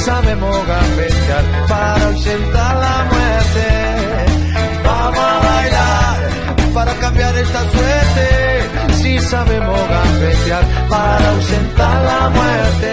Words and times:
Sabemos 0.00 0.66
gambetear 0.66 1.44
para 1.68 2.06
ausentar 2.06 2.76
la 2.76 3.04
muerte. 3.12 3.68
Vamos 4.84 5.18
a 5.18 5.40
bailar 5.40 6.30
para 6.74 6.94
cambiar 6.94 7.36
esta 7.36 7.70
suerte. 7.70 8.28
Si 8.94 9.18
sabemos 9.18 9.78
gambetear 9.88 10.64
para 10.88 11.30
ausentar 11.30 12.04
la 12.04 12.30
muerte. 12.30 12.92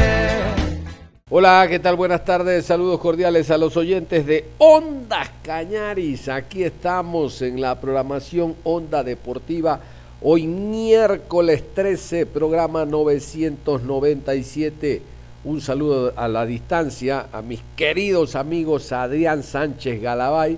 Hola, 1.29 1.67
¿qué 1.69 1.79
tal? 1.79 1.97
Buenas 1.97 2.23
tardes, 2.23 2.65
saludos 2.65 2.99
cordiales 2.99 3.51
a 3.51 3.57
los 3.57 3.75
oyentes 3.77 4.25
de 4.25 4.45
Ondas 4.57 5.29
Cañaris. 5.43 6.29
Aquí 6.29 6.63
estamos 6.63 7.41
en 7.41 7.59
la 7.61 7.79
programación 7.79 8.55
Onda 8.63 9.03
Deportiva. 9.03 9.79
Hoy 10.21 10.47
miércoles 10.47 11.63
13, 11.73 12.25
programa 12.25 12.85
997 12.85 15.16
un 15.47 15.61
saludo 15.61 16.11
a 16.17 16.27
la 16.27 16.45
distancia 16.45 17.27
a 17.31 17.41
mis 17.41 17.61
queridos 17.77 18.35
amigos 18.35 18.91
Adrián 18.91 19.43
Sánchez 19.43 20.01
Galabay, 20.01 20.57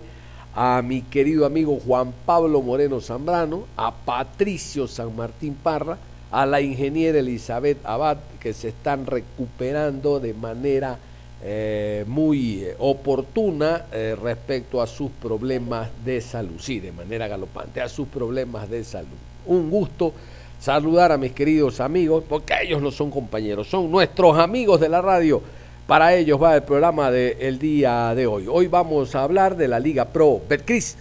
a 0.56 0.82
mi 0.82 1.04
querido 1.04 1.46
amigo 1.46 1.80
Juan 1.86 2.12
Pablo 2.26 2.64
Moreno 2.64 3.00
Zambrano, 3.00 3.68
a 3.78 3.94
Patricio 3.94 4.88
San 4.88 5.16
Martín 5.16 5.54
Parra, 5.54 6.00
a 6.32 6.44
la 6.48 6.60
ingeniera 6.60 7.20
Elizabeth 7.20 7.86
Abad, 7.86 8.18
que 8.40 8.52
se 8.52 8.70
están 8.70 9.06
recuperando 9.06 10.20
de 10.20 10.34
manera 10.34 10.98
eh, 11.44 12.04
muy 12.08 12.66
oportuna 12.80 13.86
eh, 13.92 14.18
respecto 14.20 14.82
a 14.82 14.88
sus 14.88 15.12
problemas 15.12 15.90
de 16.04 16.20
salud, 16.20 16.60
sí, 16.60 16.80
de 16.80 16.92
manera 16.92 17.28
galopante, 17.28 17.80
a 17.80 17.90
sus 17.90 18.08
problemas 18.08 18.68
de 18.68 18.84
salud. 18.84 19.18
Un 19.46 19.70
gusto 19.70 20.14
saludar 20.60 21.12
a 21.12 21.18
mis 21.18 21.32
queridos 21.32 21.80
amigos, 21.80 22.24
porque 22.28 22.54
ellos 22.62 22.82
no 22.82 22.92
son 22.92 23.10
compañeros, 23.10 23.68
son 23.68 23.90
nuestros 23.90 24.38
amigos 24.38 24.80
de 24.80 24.90
la 24.90 25.02
radio. 25.02 25.42
Para 25.88 26.14
ellos 26.14 26.42
va 26.42 26.56
el 26.56 26.64
programa 26.64 27.10
del 27.10 27.58
día 27.58 28.14
de 28.14 28.28
hoy. 28.28 28.46
Hoy 28.48 28.68
vamos 28.68 29.16
a 29.16 29.24
hablar 29.24 29.56
de 29.56 29.68
la 29.68 29.80
Liga 29.80 30.06
Pro 30.06 30.40
Betcris, 30.48 30.98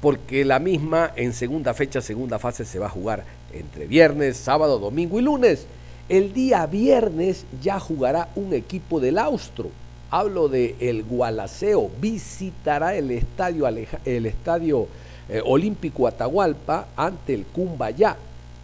porque 0.00 0.44
la 0.44 0.58
misma 0.58 1.12
en 1.16 1.32
segunda 1.32 1.72
fecha, 1.72 2.02
segunda 2.02 2.38
fase 2.38 2.64
se 2.64 2.78
va 2.78 2.86
a 2.86 2.90
jugar 2.90 3.24
entre 3.52 3.86
viernes, 3.86 4.36
sábado, 4.36 4.78
domingo 4.78 5.18
y 5.18 5.22
lunes. 5.22 5.66
El 6.08 6.34
día 6.34 6.66
viernes 6.66 7.46
ya 7.62 7.80
jugará 7.80 8.28
un 8.36 8.52
equipo 8.52 9.00
del 9.00 9.18
Austro. 9.18 9.70
Hablo 10.10 10.48
de 10.48 10.76
el 10.80 11.02
Gualaceo, 11.02 11.90
visitará 12.00 12.94
el 12.94 13.10
estadio, 13.10 13.66
el 13.66 14.26
estadio 14.26 14.86
eh, 15.28 15.40
Olímpico 15.44 16.06
Atahualpa 16.06 16.88
ante 16.96 17.34
el 17.34 17.44
Cumbayá 17.46 18.16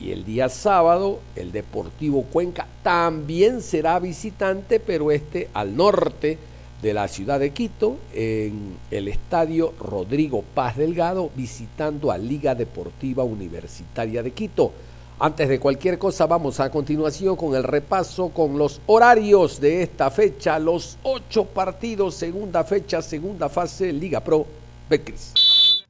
y 0.02 0.10
el 0.10 0.24
día 0.24 0.48
sábado, 0.48 1.20
el 1.36 1.52
Deportivo 1.52 2.24
Cuenca 2.24 2.66
también 2.82 3.62
será 3.62 4.00
visitante, 4.00 4.80
pero 4.80 5.12
este 5.12 5.48
al 5.54 5.76
norte 5.76 6.38
de 6.82 6.92
la 6.92 7.06
ciudad 7.06 7.38
de 7.38 7.50
Quito, 7.50 7.98
en 8.12 8.76
el 8.90 9.06
estadio 9.06 9.72
Rodrigo 9.78 10.42
Paz 10.54 10.76
Delgado, 10.76 11.30
visitando 11.36 12.10
a 12.10 12.18
Liga 12.18 12.56
Deportiva 12.56 13.22
Universitaria 13.22 14.24
de 14.24 14.32
Quito. 14.32 14.72
Antes 15.20 15.48
de 15.48 15.60
cualquier 15.60 15.98
cosa, 15.98 16.26
vamos 16.26 16.58
a 16.58 16.70
continuación 16.70 17.36
con 17.36 17.54
el 17.54 17.62
repaso 17.62 18.30
con 18.30 18.58
los 18.58 18.80
horarios 18.86 19.60
de 19.60 19.84
esta 19.84 20.10
fecha, 20.10 20.58
los 20.58 20.98
ocho 21.04 21.44
partidos, 21.44 22.16
segunda 22.16 22.64
fecha, 22.64 23.00
segunda 23.00 23.48
fase, 23.48 23.92
Liga 23.92 24.18
Pro, 24.18 24.44
Becris. 24.90 25.32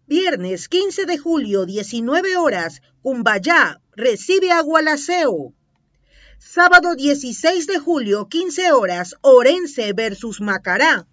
Viernes 0.06 0.68
15 0.68 1.06
de 1.06 1.16
julio, 1.16 1.64
19 1.64 2.36
horas, 2.36 2.82
Cumbayá 3.02 3.80
recibe 3.94 4.50
a 4.50 4.60
Gualaceo. 4.62 5.52
Sábado 6.38 6.94
16 6.94 7.66
de 7.66 7.78
julio, 7.78 8.28
15 8.28 8.72
horas, 8.72 9.14
Orense 9.20 9.92
versus 9.92 10.40
Macará. 10.40 11.06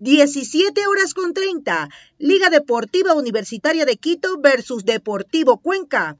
17 0.00 0.86
horas 0.88 1.14
con 1.14 1.32
30, 1.32 1.88
Liga 2.18 2.50
Deportiva 2.50 3.14
Universitaria 3.14 3.84
de 3.84 3.96
Quito 3.96 4.40
versus 4.40 4.84
Deportivo 4.84 5.58
Cuenca. 5.58 6.18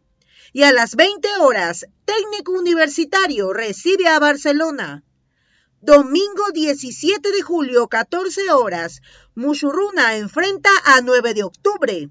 Y 0.53 0.63
a 0.63 0.73
las 0.73 0.95
20 0.95 1.29
horas, 1.41 1.87
Técnico 2.05 2.53
Universitario 2.53 3.53
recibe 3.53 4.07
a 4.07 4.21
Barcelona. 4.21 5.03
Domingo 5.81 6.53
17 6.55 7.33
de 7.33 7.43
julio, 7.43 7.89
14 7.89 8.53
horas, 8.53 9.03
Mushuruna 9.35 10.17
enfrenta 10.17 10.71
a 10.85 11.01
9 11.01 11.35
de 11.35 11.43
octubre. 11.43 12.09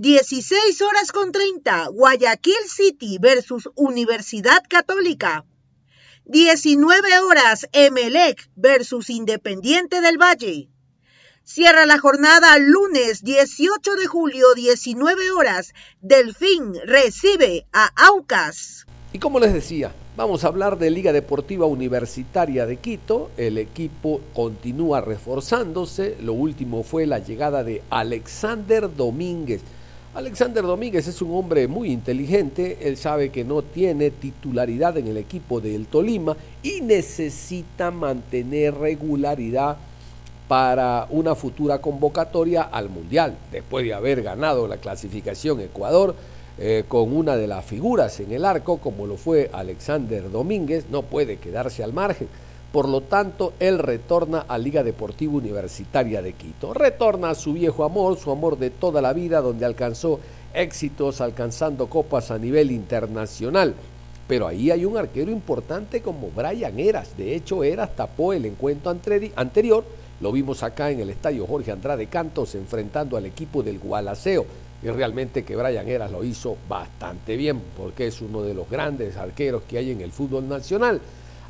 16 0.00 0.80
horas 0.82 1.10
con 1.10 1.32
30, 1.32 1.88
Guayaquil 1.88 2.54
City 2.68 3.18
versus 3.20 3.68
Universidad 3.74 4.62
Católica. 4.68 5.44
19 6.24 7.18
horas, 7.18 7.66
Emelec 7.72 8.48
versus 8.54 9.10
Independiente 9.10 10.00
del 10.00 10.16
Valle. 10.16 10.68
Cierra 11.42 11.84
la 11.84 11.98
jornada 11.98 12.58
lunes 12.58 13.24
18 13.24 13.96
de 13.96 14.06
julio, 14.06 14.54
19 14.54 15.32
horas. 15.32 15.74
Delfín 16.00 16.74
recibe 16.84 17.66
a 17.72 17.90
Aucas. 17.96 18.86
Y 19.12 19.18
como 19.18 19.40
les 19.40 19.52
decía, 19.52 19.92
vamos 20.16 20.44
a 20.44 20.46
hablar 20.46 20.78
de 20.78 20.90
Liga 20.90 21.12
Deportiva 21.12 21.66
Universitaria 21.66 22.66
de 22.66 22.76
Quito. 22.76 23.32
El 23.36 23.58
equipo 23.58 24.20
continúa 24.32 25.00
reforzándose. 25.00 26.16
Lo 26.20 26.34
último 26.34 26.84
fue 26.84 27.04
la 27.04 27.18
llegada 27.18 27.64
de 27.64 27.82
Alexander 27.90 28.94
Domínguez. 28.94 29.62
Alexander 30.18 30.64
Domínguez 30.64 31.06
es 31.06 31.22
un 31.22 31.32
hombre 31.32 31.68
muy 31.68 31.92
inteligente, 31.92 32.78
él 32.80 32.96
sabe 32.96 33.28
que 33.28 33.44
no 33.44 33.62
tiene 33.62 34.10
titularidad 34.10 34.96
en 34.96 35.06
el 35.06 35.16
equipo 35.16 35.60
del 35.60 35.86
Tolima 35.86 36.36
y 36.60 36.80
necesita 36.80 37.92
mantener 37.92 38.74
regularidad 38.74 39.76
para 40.48 41.06
una 41.10 41.36
futura 41.36 41.80
convocatoria 41.80 42.62
al 42.62 42.88
Mundial, 42.88 43.38
después 43.52 43.84
de 43.84 43.94
haber 43.94 44.24
ganado 44.24 44.66
la 44.66 44.78
clasificación 44.78 45.60
Ecuador 45.60 46.16
eh, 46.58 46.82
con 46.88 47.16
una 47.16 47.36
de 47.36 47.46
las 47.46 47.64
figuras 47.64 48.18
en 48.18 48.32
el 48.32 48.44
arco, 48.44 48.78
como 48.78 49.06
lo 49.06 49.16
fue 49.16 49.48
Alexander 49.52 50.28
Domínguez, 50.32 50.86
no 50.90 51.02
puede 51.02 51.36
quedarse 51.36 51.84
al 51.84 51.92
margen. 51.92 52.26
Por 52.72 52.86
lo 52.86 53.00
tanto, 53.00 53.54
él 53.60 53.78
retorna 53.78 54.44
a 54.46 54.58
Liga 54.58 54.82
Deportiva 54.82 55.32
Universitaria 55.32 56.20
de 56.20 56.34
Quito. 56.34 56.74
Retorna 56.74 57.30
a 57.30 57.34
su 57.34 57.54
viejo 57.54 57.84
amor, 57.84 58.18
su 58.18 58.30
amor 58.30 58.58
de 58.58 58.68
toda 58.68 59.00
la 59.00 59.14
vida, 59.14 59.40
donde 59.40 59.64
alcanzó 59.64 60.20
éxitos, 60.52 61.22
alcanzando 61.22 61.86
copas 61.86 62.30
a 62.30 62.38
nivel 62.38 62.70
internacional. 62.70 63.74
Pero 64.26 64.46
ahí 64.46 64.70
hay 64.70 64.84
un 64.84 64.98
arquero 64.98 65.30
importante 65.30 66.02
como 66.02 66.30
Brian 66.30 66.78
Eras. 66.78 67.16
De 67.16 67.34
hecho, 67.34 67.64
Eras 67.64 67.96
tapó 67.96 68.34
el 68.34 68.44
encuentro 68.44 68.94
anterior. 69.36 69.84
Lo 70.20 70.30
vimos 70.30 70.62
acá 70.62 70.90
en 70.90 71.00
el 71.00 71.08
estadio 71.08 71.46
Jorge 71.46 71.72
Andrade 71.72 72.06
Cantos 72.08 72.54
enfrentando 72.54 73.16
al 73.16 73.24
equipo 73.24 73.62
del 73.62 73.78
Gualaceo 73.78 74.44
y 74.82 74.88
realmente 74.88 75.44
que 75.44 75.56
Brian 75.56 75.88
Eras 75.88 76.10
lo 76.10 76.22
hizo 76.22 76.56
bastante 76.68 77.36
bien 77.36 77.60
porque 77.76 78.08
es 78.08 78.20
uno 78.20 78.42
de 78.42 78.52
los 78.52 78.68
grandes 78.68 79.16
arqueros 79.16 79.62
que 79.62 79.78
hay 79.78 79.92
en 79.92 80.02
el 80.02 80.12
fútbol 80.12 80.48
nacional. 80.48 81.00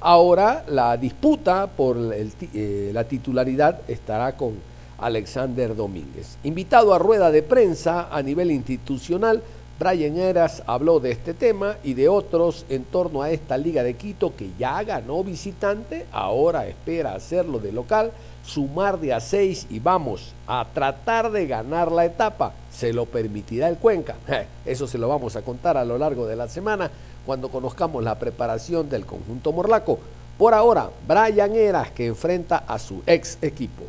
Ahora 0.00 0.64
la 0.68 0.96
disputa 0.96 1.66
por 1.66 1.96
eh, 2.14 2.90
la 2.92 3.04
titularidad 3.04 3.80
estará 3.88 4.36
con 4.36 4.54
Alexander 4.98 5.74
Domínguez. 5.74 6.38
Invitado 6.44 6.94
a 6.94 6.98
rueda 6.98 7.32
de 7.32 7.42
prensa 7.42 8.08
a 8.10 8.22
nivel 8.22 8.52
institucional, 8.52 9.42
Brian 9.78 10.16
Eras 10.16 10.62
habló 10.66 11.00
de 11.00 11.10
este 11.10 11.34
tema 11.34 11.76
y 11.82 11.94
de 11.94 12.08
otros 12.08 12.64
en 12.68 12.84
torno 12.84 13.22
a 13.22 13.30
esta 13.30 13.56
Liga 13.56 13.82
de 13.82 13.94
Quito 13.94 14.34
que 14.36 14.50
ya 14.58 14.82
ganó 14.82 15.22
visitante, 15.22 16.06
ahora 16.12 16.66
espera 16.66 17.14
hacerlo 17.14 17.58
de 17.58 17.72
local 17.72 18.12
sumar 18.44 18.98
de 18.98 19.12
a 19.12 19.20
seis 19.20 19.66
y 19.68 19.78
vamos 19.78 20.32
a 20.46 20.66
tratar 20.72 21.30
de 21.30 21.46
ganar 21.46 21.92
la 21.92 22.06
etapa. 22.06 22.52
¿Se 22.72 22.92
lo 22.92 23.06
permitirá 23.06 23.68
el 23.68 23.76
Cuenca? 23.76 24.16
Eso 24.64 24.86
se 24.86 24.98
lo 24.98 25.08
vamos 25.08 25.36
a 25.36 25.42
contar 25.42 25.76
a 25.76 25.84
lo 25.84 25.98
largo 25.98 26.26
de 26.26 26.36
la 26.36 26.48
semana 26.48 26.90
cuando 27.28 27.50
conozcamos 27.50 28.02
la 28.02 28.18
preparación 28.18 28.88
del 28.88 29.04
conjunto 29.04 29.52
morlaco. 29.52 29.98
Por 30.38 30.54
ahora, 30.54 30.88
Brian 31.06 31.54
Eras 31.54 31.90
que 31.90 32.06
enfrenta 32.06 32.64
a 32.66 32.78
su 32.78 33.02
ex 33.04 33.36
equipo. 33.42 33.84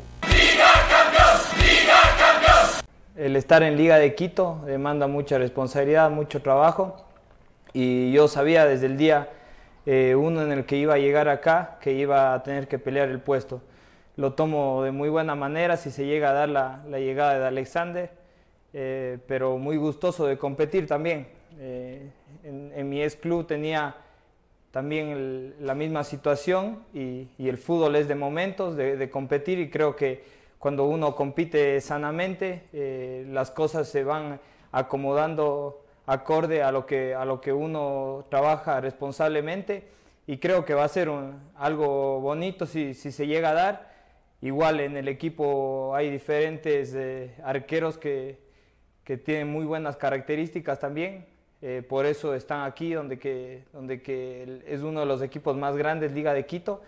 El 3.16 3.38
estar 3.38 3.64
en 3.64 3.78
Liga 3.78 3.96
de 3.96 4.14
Quito 4.14 4.60
demanda 4.66 5.08
mucha 5.08 5.38
responsabilidad, 5.38 6.10
mucho 6.10 6.42
trabajo 6.42 6.98
y 7.72 8.12
yo 8.12 8.28
sabía 8.28 8.66
desde 8.66 8.88
el 8.88 8.98
día 8.98 9.30
eh, 9.86 10.16
uno 10.16 10.42
en 10.42 10.52
el 10.52 10.66
que 10.66 10.76
iba 10.76 10.96
a 10.96 10.98
llegar 10.98 11.30
acá 11.30 11.78
que 11.80 11.94
iba 11.94 12.34
a 12.34 12.44
tener 12.44 12.68
que 12.68 12.78
pelear 12.78 13.08
el 13.08 13.22
puesto. 13.22 13.62
Lo 14.18 14.34
tomo 14.34 14.84
de 14.84 14.92
muy 14.92 15.08
buena 15.08 15.36
manera 15.36 15.78
si 15.78 15.92
se 15.92 16.06
llega 16.06 16.32
a 16.32 16.34
dar 16.34 16.50
la, 16.50 16.82
llegada 17.00 17.40
de 17.40 17.48
Alexander, 17.48 18.12
eh, 18.74 19.18
pero 19.30 19.58
muy 19.58 19.78
gustoso 19.78 20.28
de 20.28 20.38
competir 20.38 20.88
también. 20.88 21.30
Eh, 21.58 22.10
en, 22.44 22.90
mi 22.90 23.02
ex 23.02 23.16
club 23.16 23.48
tenía 23.48 23.96
también 24.72 25.56
la 25.60 25.74
misma 25.76 26.04
situación 26.04 26.84
y, 26.94 27.28
el 27.40 27.58
fútbol 27.58 27.96
es 27.96 28.08
de 28.08 28.16
momentos, 28.16 28.76
de 28.76 29.10
competir 29.10 29.60
y 29.60 29.70
creo 29.70 29.96
que 29.96 30.24
cuando 30.60 30.86
uno 30.86 31.16
compite 31.16 31.80
sanamente, 31.82 33.26
las 33.30 33.50
cosas 33.50 33.88
se 33.88 34.04
van 34.04 34.40
acomodando 34.72 35.84
acorde 36.06 36.64
a 36.64 36.72
lo 36.72 36.86
que, 36.86 37.14
a 37.14 37.24
lo 37.24 37.40
que 37.40 37.54
uno 37.54 38.26
trabaja 38.30 38.82
responsablemente 38.82 39.84
y 40.26 40.38
creo 40.38 40.66
que 40.66 40.74
va 40.74 40.84
a 40.84 40.88
ser 40.88 41.10
algo 41.56 42.20
bonito 42.20 42.66
si, 42.66 42.94
si, 42.94 43.12
se 43.12 43.28
llega 43.28 43.52
a 43.52 43.54
dar. 43.54 43.90
Igual 44.42 44.80
en 44.80 44.98
el 44.98 45.08
equipo 45.08 45.94
hay 45.96 46.10
diferentes 46.10 46.94
eh, 46.96 47.36
arqueros 47.44 47.98
que, 47.98 48.40
que, 49.04 49.18
tienen 49.18 49.52
muy 49.52 49.66
buenas 49.66 49.98
características 49.98 50.80
también, 50.80 51.26
eh, 51.62 51.86
por 51.88 52.06
eso 52.06 52.34
están 52.34 52.64
aquí 52.64 52.94
donde, 52.94 53.20
que, 53.20 53.66
donde 53.74 54.02
que 54.02 54.64
es 54.66 54.82
uno 54.82 55.02
de 55.02 55.06
los 55.06 55.22
equipos 55.22 55.56
más 55.58 55.76
grandes, 55.76 56.12
Liga 56.12 56.34
de 56.34 56.46
Quito. 56.46 56.82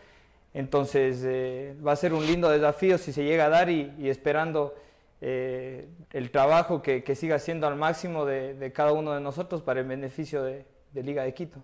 Entonces 0.53 1.23
eh, 1.25 1.77
va 1.85 1.93
a 1.93 1.95
ser 1.95 2.13
un 2.13 2.25
lindo 2.25 2.49
desafío 2.49 2.97
si 2.97 3.13
se 3.13 3.23
llega 3.23 3.45
a 3.45 3.49
dar 3.49 3.69
y, 3.69 4.09
esperando 4.09 4.73
eh, 5.21 5.89
el 6.11 6.31
trabajo 6.31 6.81
que, 6.81 7.15
siga 7.15 7.39
siendo 7.39 7.67
al 7.67 7.77
máximo 7.77 8.25
de, 8.25 8.71
cada 8.73 8.91
uno 8.91 9.13
de 9.13 9.21
nosotros 9.21 9.61
para 9.61 9.79
el 9.79 9.87
beneficio 9.87 10.43
de, 10.43 10.65
Liga 10.93 11.23
de 11.23 11.33
Quito. 11.33 11.63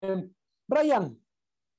Eh, 0.00 0.30
Brian, 0.66 1.18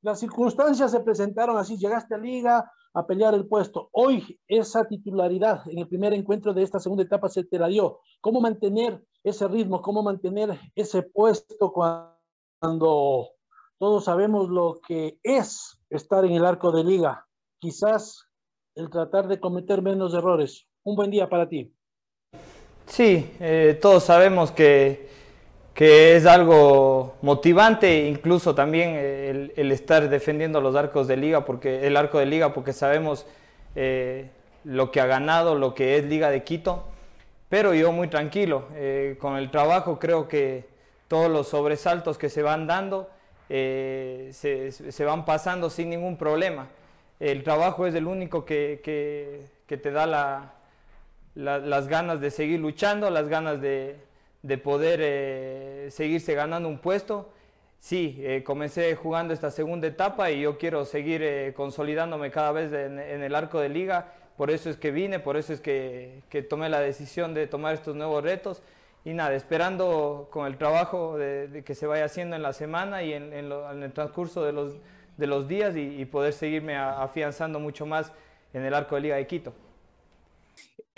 las 0.04 0.20
circunstancias 0.20 0.92
se 0.92 1.00
presentaron 1.00 1.58
así, 1.58 1.78
llegaste 1.78 2.14
a 2.14 2.20
Liga 2.20 2.72
a 2.94 3.08
pelear 3.08 3.34
el 3.34 3.48
puesto. 3.48 3.90
Hoy 3.92 4.40
esa 4.48 4.88
titularidad 4.88 5.62
en 5.70 5.80
el 5.80 5.88
primer 5.88 6.14
encuentro 6.14 6.54
de 6.54 6.64
esta 6.64 6.80
segunda 6.80 7.04
etapa 7.04 7.30
se 7.30 7.46
te 7.46 7.58
la 7.58 7.68
dio. 7.68 8.02
¿Cómo 8.22 8.42
mantener 8.42 9.04
ese 9.24 9.48
ritmo? 9.48 9.82
¿Cómo 9.82 10.04
mantener 10.04 10.60
ese 10.76 11.04
puesto 11.04 11.72
cuando 11.72 13.30
todos 13.78 14.06
sabemos 14.06 14.50
lo 14.50 14.80
que 14.88 15.20
es 15.24 15.80
estar 15.90 16.26
en 16.26 16.34
el 16.34 16.46
arco 16.46 16.72
de 16.72 16.84
liga? 16.84 17.28
Quizás 17.60 18.30
el 18.76 18.90
tratar 18.90 19.28
de 19.28 19.40
cometer 19.40 19.82
menos 19.82 20.14
errores. 20.14 20.68
Un 20.84 20.96
buen 20.96 21.12
día 21.12 21.30
para 21.30 21.50
ti. 21.50 21.74
Sí, 22.86 23.30
eh, 23.40 23.78
todos 23.80 24.04
sabemos 24.04 24.52
que, 24.52 25.10
que, 25.74 26.16
es 26.16 26.26
algo 26.26 27.14
motivante, 27.22 28.08
incluso 28.08 28.56
también 28.56 28.96
el, 28.96 29.72
estar 29.72 30.10
defendiendo 30.10 30.60
los 30.60 30.76
arcos 30.76 31.08
de 31.08 31.18
liga, 31.18 31.46
porque 31.46 31.86
el 31.86 31.96
arco 31.98 32.18
de 32.18 32.26
liga, 32.26 32.54
porque 32.54 32.74
sabemos 32.74 33.28
eh, 33.76 34.32
lo 34.64 34.92
que 34.92 35.02
ha 35.02 35.06
ganado, 35.06 35.56
lo 35.56 35.76
que 35.76 35.98
es 35.98 36.06
Liga 36.06 36.32
de 36.32 36.44
Quito. 36.44 36.86
Pero 37.50 37.74
yo 37.74 37.92
muy 37.92 38.08
tranquilo, 38.08 38.68
eh, 38.76 39.18
con 39.20 39.36
el 39.36 39.52
trabajo 39.52 40.00
creo 40.00 40.28
que 40.28 40.68
todos 41.08 41.30
los 41.30 41.48
sobresaltos 41.50 42.18
que 42.18 42.30
se 42.30 42.44
van 42.44 42.68
dando 42.68 43.10
se, 43.50 44.72
se 44.72 45.06
van 45.06 45.26
pasando 45.26 45.72
sin 45.72 45.90
ningún 45.90 46.18
problema 46.18 46.68
el 47.20 47.44
trabajo 47.44 47.86
es 47.86 47.94
el 47.96 48.08
único 48.08 48.46
que, 48.46 48.82
te 49.68 49.92
da 49.92 50.54
las 51.36 51.88
ganas 51.88 52.22
de 52.22 52.32
seguir 52.32 52.60
luchando, 52.60 53.10
las 53.10 53.28
ganas 53.28 53.60
de, 53.62 53.98
poder 54.64 55.00
eh, 55.04 55.88
seguirse 55.92 56.34
ganando 56.34 56.70
un 56.70 56.80
puesto. 56.80 57.30
Sí, 57.82 58.18
eh, 58.22 58.44
comencé 58.44 58.96
jugando 58.96 59.34
esta 59.34 59.52
segunda 59.52 59.88
etapa 59.88 60.32
y 60.32 60.42
yo 60.42 60.58
quiero 60.58 60.86
seguir 60.86 61.22
eh, 61.24 61.54
consolidándome 61.56 62.30
cada 62.32 62.52
vez 62.52 62.72
en, 62.74 63.00
el 63.00 63.36
arco 63.36 63.60
de 63.60 63.70
liga. 63.70 64.14
Por 64.40 64.52
eso 64.52 64.70
es 64.70 64.78
que 64.78 64.92
vine, 64.92 65.20
por 65.20 65.36
eso 65.36 65.52
es 65.52 65.60
que, 65.60 66.24
tomé 66.50 66.70
la 66.70 66.80
decisión 66.80 67.34
de 67.34 67.46
tomar 67.46 67.74
estos 67.74 67.94
nuevos 67.94 68.24
retos. 68.24 68.64
Y 69.04 69.14
nada, 69.14 69.36
esperando 69.36 70.30
con 70.32 70.48
el 70.48 70.58
trabajo 70.58 71.18
de, 71.18 71.62
que 71.66 71.76
se 71.76 71.86
vaya 71.86 72.06
haciendo 72.06 72.38
en 72.38 72.42
la 72.42 72.54
semana 72.54 73.04
y 73.04 73.12
en 73.12 73.34
el 73.34 73.92
transcurso 73.92 74.46
de 74.46 75.28
los 75.28 75.48
días 75.50 75.76
y, 75.76 76.06
poder 76.06 76.32
seguirme 76.32 76.78
afianzando 76.78 77.60
mucho 77.60 77.86
más 77.86 78.14
en 78.54 78.64
el 78.64 78.74
arco 78.74 78.96
de 78.96 79.02
Liga 79.02 79.18
de 79.18 79.28
Quito. 79.28 79.54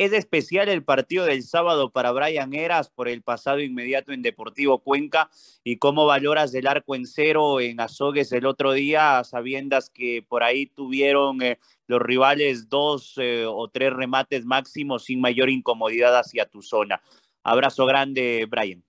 Es 0.01 0.13
especial 0.13 0.67
el 0.67 0.83
partido 0.83 1.25
del 1.25 1.43
sábado 1.43 1.91
para 1.91 2.11
Brian 2.11 2.55
Eras 2.55 2.89
por 2.89 3.07
el 3.07 3.21
pasado 3.21 3.59
inmediato 3.59 4.11
en 4.11 4.23
Deportivo 4.23 4.79
Cuenca 4.79 5.29
y 5.63 5.77
cómo 5.77 6.07
valoras 6.07 6.55
el 6.55 6.65
arco 6.65 6.95
en 6.95 7.05
cero 7.05 7.61
en 7.61 7.79
Azogues 7.79 8.31
el 8.31 8.47
otro 8.47 8.71
día, 8.71 9.23
sabiendas 9.23 9.91
que 9.91 10.25
por 10.27 10.41
ahí 10.41 10.65
tuvieron 10.65 11.43
eh, 11.43 11.59
los 11.85 12.01
rivales 12.01 12.67
dos 12.67 13.13
eh, 13.17 13.45
o 13.47 13.67
tres 13.67 13.93
remates 13.93 14.43
máximos 14.43 15.03
sin 15.03 15.21
mayor 15.21 15.51
incomodidad 15.51 16.17
hacia 16.17 16.47
tu 16.47 16.63
zona. 16.63 16.99
Abrazo 17.43 17.85
grande, 17.85 18.47
Brian. 18.49 18.81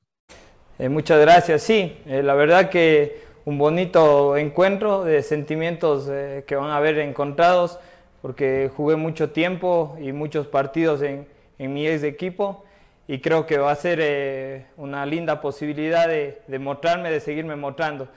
Eh, 0.78 0.88
muchas 0.88 1.20
gracias. 1.20 1.62
Sí, 1.62 1.92
la 2.06 2.32
verdad 2.32 2.70
que 2.70 3.20
un 3.44 3.58
bonito 3.58 4.38
encuentro 4.38 5.04
de 5.04 5.22
sentimientos 5.22 6.06
que 6.46 6.56
van 6.56 6.70
a 6.70 6.78
haber 6.78 6.98
encontrados, 7.00 7.78
porque 8.22 8.70
jugué 8.74 8.96
mucho 8.96 9.30
tiempo 9.30 9.96
y 10.00 10.12
muchos 10.12 10.46
partidos 10.46 11.02
en, 11.02 11.26
en 11.58 11.74
mi 11.74 11.86
ex 11.86 12.04
equipo 12.04 12.64
y 13.08 13.18
creo 13.18 13.46
que 13.46 13.58
va 13.58 13.72
a 13.72 13.76
ser 13.76 13.98
eh, 14.00 14.66
una 14.76 15.04
linda 15.04 15.40
posibilidad 15.40 16.06
de, 16.06 16.40
de, 16.46 16.58
mostrarme, 16.60 17.10
de 17.10 17.20
seguirme 17.20 17.56
mostrando. 17.56 18.08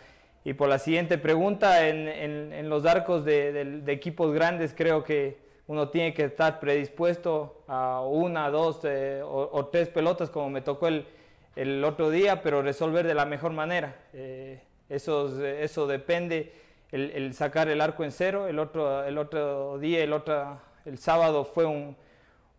Y 0.43 0.53
por 0.53 0.69
la 0.69 0.77
siguiente 0.77 1.17
pregunta, 1.17 1.87
en, 1.87 2.07
en, 2.07 2.69
los 2.69 2.85
arcos 2.85 3.25
de, 3.25 3.81
de, 3.81 3.91
equipos 3.91 4.31
grandes 4.31 4.75
creo 4.77 5.03
que 5.03 5.37
uno 5.65 5.89
tiene 5.89 6.13
que 6.13 6.25
estar 6.25 6.59
predispuesto 6.59 7.63
a 7.67 8.01
una, 8.01 8.51
dos 8.51 8.81
eh, 8.83 9.23
o, 9.23 9.65
tres 9.71 9.89
pelotas 9.89 10.29
como 10.29 10.51
me 10.51 10.61
tocó 10.61 10.87
el, 10.87 11.07
el, 11.55 11.83
otro 11.83 12.11
día, 12.11 12.43
pero 12.43 12.61
resolver 12.61 13.07
de 13.07 13.15
la 13.15 13.25
mejor 13.25 13.53
manera. 13.53 13.95
Eso, 14.87 15.43
eso 15.43 15.87
depende, 15.87 16.53
el, 16.91 17.33
sacar 17.33 17.67
el 17.69 17.81
arco 17.81 18.03
en 18.03 18.11
cero. 18.11 18.47
El 18.47 18.59
otro, 18.59 19.03
el 19.03 19.17
otro 19.17 19.79
día, 19.79 20.03
el, 20.03 20.13
otro, 20.13 20.59
el 20.85 20.97
sábado 20.97 21.45
fue 21.45 21.65
un, 21.65 21.95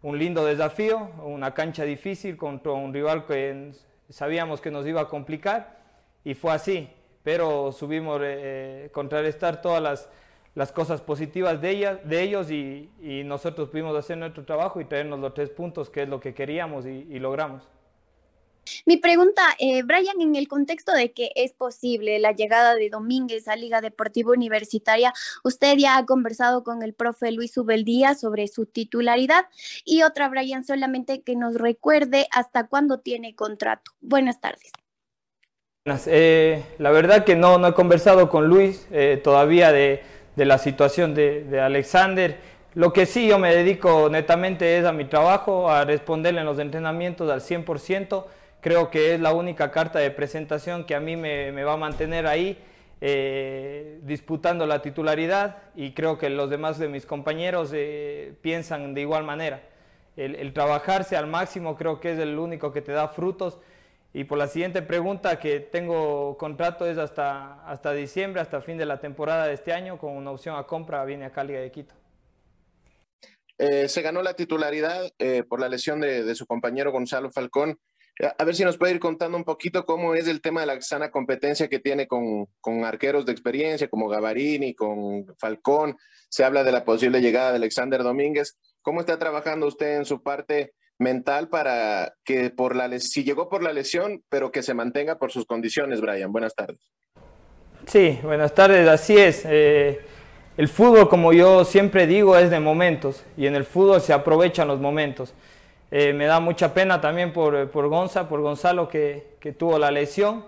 un 0.03 0.19
lindo 0.19 0.45
desafío, 0.45 1.11
una 1.25 1.55
cancha 1.55 1.85
difícil 1.85 2.37
contra 2.37 2.73
un 2.73 2.93
rival 2.93 3.27
que 3.27 3.73
sabíamos 4.09 4.61
que 4.61 4.71
nos 4.71 4.87
iba 4.87 5.01
a 5.01 5.09
complicar 5.09 5.79
y 6.25 6.35
fue 6.35 6.53
así. 6.53 6.89
Pero 7.23 7.73
subimos 7.73 8.21
eh, 8.23 8.89
contrarrestar 8.93 9.61
todas 9.61 9.83
las, 9.83 10.09
las, 10.55 10.71
cosas 10.71 11.01
positivas 11.01 11.61
de, 11.61 11.71
ellas, 11.71 11.99
de 12.05 12.23
ellos 12.23 12.51
y, 12.51 12.89
nosotros 13.25 13.69
pudimos 13.69 13.97
hacer 13.97 14.17
nuestro 14.17 14.45
trabajo 14.45 14.81
y 14.81 14.85
traernos 14.85 15.19
los 15.19 15.35
tres 15.35 15.51
puntos, 15.51 15.91
que 15.91 16.03
es 16.03 16.09
lo 16.09 16.21
que 16.21 16.35
queríamos 16.35 16.87
y 16.87 17.19
logramos. 17.19 17.69
Mi 18.85 18.97
pregunta, 18.97 19.43
eh, 19.59 19.83
Brian, 19.83 20.21
en 20.21 20.37
el 20.37 20.49
contexto 20.49 20.93
de 20.93 21.13
que 21.13 21.31
es 21.35 21.53
posible 21.53 22.19
la 22.19 22.33
llegada 22.33 22.75
de 22.75 22.91
Domínguez 22.91 23.49
a 23.49 23.57
Liga 23.57 23.81
Deportiva 23.81 24.33
Universitaria, 24.33 25.13
usted 25.45 25.77
ya 25.77 25.97
ha 25.97 26.07
conversado 26.07 26.65
con 26.65 26.83
el 26.83 26.95
profe 26.95 27.33
Luis 27.33 27.57
Ubeldía 27.57 28.15
sobre 28.15 28.49
su 28.49 28.67
titularidad. 28.67 29.47
Y 29.85 30.03
otra, 30.03 30.29
Brian, 30.29 30.65
solamente 30.65 31.23
que 31.23 31.37
nos 31.37 31.55
recuerde 31.55 32.27
hasta 32.31 32.67
cuándo 32.67 33.01
tiene 33.01 33.35
contrato. 33.35 33.93
Buenas 34.01 34.41
tardes. 34.41 34.73
Eh, 36.07 36.65
la 36.79 36.91
verdad 36.91 37.25
que 37.25 37.37
no, 37.37 37.59
no 37.59 37.69
he 37.69 37.75
conversado 37.75 38.29
con 38.29 38.49
Luis 38.49 38.89
eh, 38.91 39.21
todavía 39.23 39.71
de, 39.71 40.03
la 40.35 40.59
situación 40.59 41.15
de, 41.15 41.45
de 41.45 41.61
Alexander. 41.61 42.39
Lo 42.75 42.93
que 42.93 43.07
sí 43.07 43.29
yo 43.29 43.39
me 43.39 43.55
dedico 43.55 44.09
netamente 44.11 44.79
es 44.79 44.85
a 44.85 44.93
mi 44.93 45.05
trabajo, 45.05 45.71
a 45.71 45.85
responderle 45.85 46.41
en 46.41 46.47
los 46.47 46.59
entrenamientos 46.59 47.31
al 47.31 47.41
100% 47.41 48.25
creo 48.61 48.91
que 48.91 49.15
es 49.15 49.21
la 49.21 49.33
única 49.33 49.71
carta 49.71 49.99
de 49.99 50.11
presentación 50.11 50.85
que 50.85 50.95
a 50.95 51.01
mí 51.01 51.17
me, 51.17 51.65
va 51.65 51.75
a 51.75 51.77
mantener 51.77 52.27
ahí 52.27 52.59
eh, 53.01 54.01
disputando 54.03 54.67
la 54.67 54.81
titularidad 54.83 55.59
y 55.75 55.93
creo 55.93 56.19
que 56.19 56.31
los 56.31 56.49
demás 56.49 56.79
de 56.79 56.89
mis 56.89 57.07
compañeros 57.07 57.71
eh, 57.75 58.35
piensan 58.43 58.95
de 58.95 59.03
igual 59.03 59.25
manera. 59.25 59.63
El, 60.17 60.53
trabajarse 60.55 61.15
al 61.15 61.27
máximo 61.27 61.77
creo 61.77 62.01
que 62.01 62.13
es 62.13 62.19
el 62.19 62.39
único 62.39 62.73
que 62.73 62.81
te 62.81 62.93
da 62.93 63.09
frutos. 63.09 63.59
Y 64.15 64.25
por 64.25 64.39
la 64.39 64.49
siguiente 64.49 64.81
pregunta, 64.81 65.39
que 65.39 65.61
tengo 65.61 66.39
contrato 66.39 66.87
es 66.87 66.97
hasta, 66.97 67.67
hasta 67.69 67.93
diciembre, 67.93 68.41
hasta 68.41 68.63
fin 68.63 68.79
de 68.79 68.87
la 68.87 68.99
temporada 68.99 69.47
de 69.47 69.53
este 69.53 69.75
año, 69.75 69.99
con 69.99 70.17
una 70.17 70.31
opción 70.31 70.57
a 70.57 70.65
compra, 70.65 71.05
viene 71.05 71.31
a 71.33 71.45
Liga 71.45 71.61
de 71.61 71.71
Quito. 71.71 71.95
Eh, 73.59 73.89
se 73.89 74.01
ganó 74.01 74.23
la 74.23 74.33
titularidad 74.33 75.03
por 75.49 75.61
la 75.61 75.69
lesión 75.69 76.01
de, 76.01 76.25
de, 76.25 76.35
su 76.35 76.47
compañero 76.47 76.93
Gonzalo 76.93 77.31
Falcón. 77.31 77.79
A 78.39 78.45
ver 78.45 78.55
si 78.55 78.65
nos 78.65 78.79
puede 78.79 78.95
ir 78.95 79.01
contando 79.01 79.37
un 79.37 79.45
poquito 79.45 79.85
cómo 79.85 80.15
es 80.15 80.27
el 80.27 80.41
tema 80.41 80.61
de 80.61 80.67
la 80.67 80.81
sana 80.81 81.11
competencia 81.11 81.69
que 81.69 81.81
tiene 81.81 82.07
con, 82.07 82.49
arqueros 82.85 83.27
de 83.27 83.33
experiencia 83.33 83.89
como 83.89 84.09
Gavarini, 84.09 84.75
con 84.75 85.27
Falcón. 85.39 85.97
Se 86.31 86.43
habla 86.43 86.65
de 86.65 86.73
la 86.73 86.85
posible 86.85 87.21
llegada 87.21 87.51
de 87.51 87.57
Alexander 87.57 88.03
Domínguez. 88.03 88.57
¿Cómo 88.81 89.01
está 89.01 89.19
trabajando 89.19 89.67
usted 89.67 89.97
en 89.97 90.05
su 90.07 90.23
parte 90.23 90.73
mental 90.99 91.49
para 91.49 92.15
que 92.25 92.51
por 92.51 92.75
la 92.75 92.99
si 92.99 93.25
llegó 93.25 93.49
por 93.49 93.63
la 93.63 93.73
lesión, 93.73 94.23
pero 94.29 94.51
que 94.51 94.63
se 94.63 94.75
mantenga 94.75 95.19
por 95.19 95.31
sus 95.31 95.45
condiciones, 95.45 96.01
Brian. 96.01 96.33
Buenas 96.33 96.55
tardes. 96.55 96.81
Sí, 97.87 98.19
buenas 98.23 98.55
tardes, 98.55 98.89
así 98.89 99.17
es. 99.17 99.45
Eh, 99.47 100.01
el 100.57 100.69
fútbol, 100.69 101.09
como 101.09 101.33
yo 101.33 101.65
siempre 101.65 102.07
digo, 102.07 102.37
es 102.37 102.51
de 102.51 102.61
momentos 102.61 103.25
y 103.37 103.47
en 103.47 103.55
el 103.55 103.65
fútbol 103.65 104.01
se 104.01 104.13
aprovechan 104.13 104.69
los 104.69 104.81
momentos. 104.81 105.35
Eh, 105.91 106.13
me 106.13 106.27
da 106.27 106.41
mucha 106.41 106.75
pena 106.75 107.01
también 107.01 107.33
por, 107.33 107.71
por 107.71 107.89
Gonza, 107.89 108.29
por 108.29 108.41
Gonzalo 108.41 108.89
que, 108.89 109.37
que 109.41 109.53
tuvo 109.53 109.79
la 109.79 109.91
lesión, 109.91 110.45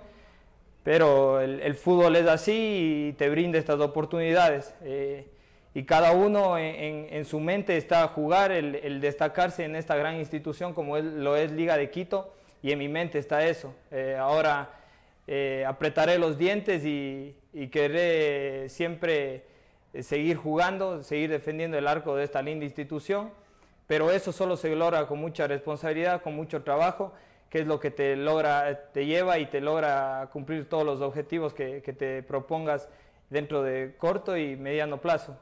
pero 0.82 1.40
el, 1.40 1.74
fútbol 1.74 2.16
es 2.16 2.26
así 2.26 3.10
y 3.10 3.12
te 3.12 3.28
brinda 3.28 3.58
estas 3.58 3.78
oportunidades. 3.78 4.74
Eh, 4.82 5.26
y 5.74 5.84
cada 5.84 6.12
uno 6.12 6.56
en, 6.58 7.24
su 7.26 7.40
mente 7.40 7.76
está 7.76 8.02
a 8.02 8.08
jugar 8.08 8.52
el, 8.52 9.00
destacarse 9.00 9.64
en 9.64 9.76
esta 9.76 9.96
gran 9.96 10.16
institución 10.16 10.72
como 10.72 10.96
es, 10.96 11.04
lo 11.04 11.36
es 11.36 11.52
Liga 11.52 11.76
de 11.76 11.90
Quito 11.90 12.32
y 12.62 12.72
en 12.72 12.78
mi 12.78 12.88
mente 12.88 13.18
está 13.18 13.46
eso. 13.46 13.74
Eh, 13.90 14.16
ahora 14.18 14.70
eh, 15.26 15.64
apretaré 15.68 16.18
los 16.18 16.38
dientes 16.38 16.82
y 16.84 17.34
querré 17.70 18.70
siempre 18.70 19.44
seguir 20.00 20.36
jugando, 20.38 21.02
seguir 21.02 21.28
defendiendo 21.30 21.76
el 21.76 21.86
arco 21.86 22.16
de 22.16 22.24
esta 22.24 22.40
linda 22.40 22.64
institución 22.64 23.30
pero 23.88 24.10
eso 24.12 24.32
solo 24.32 24.56
se 24.56 24.68
logra 24.76 25.06
con 25.08 25.18
mucha 25.18 25.48
responsabilidad, 25.48 26.22
con 26.22 26.36
mucho 26.36 26.62
trabajo, 26.62 27.12
que 27.48 27.60
es 27.60 27.66
lo 27.66 27.80
que 27.80 27.90
te 27.90 28.14
logra, 28.16 28.90
te 28.92 29.06
lleva 29.06 29.38
y 29.38 29.46
te 29.46 29.62
logra 29.62 30.28
cumplir 30.30 30.68
todos 30.68 30.84
los 30.84 31.00
objetivos 31.00 31.54
que, 31.54 31.80
te 31.98 32.22
propongas 32.22 32.86
dentro 33.30 33.62
de 33.62 33.94
corto 33.98 34.36
y 34.36 34.56
mediano 34.56 35.00
plazo. 35.00 35.34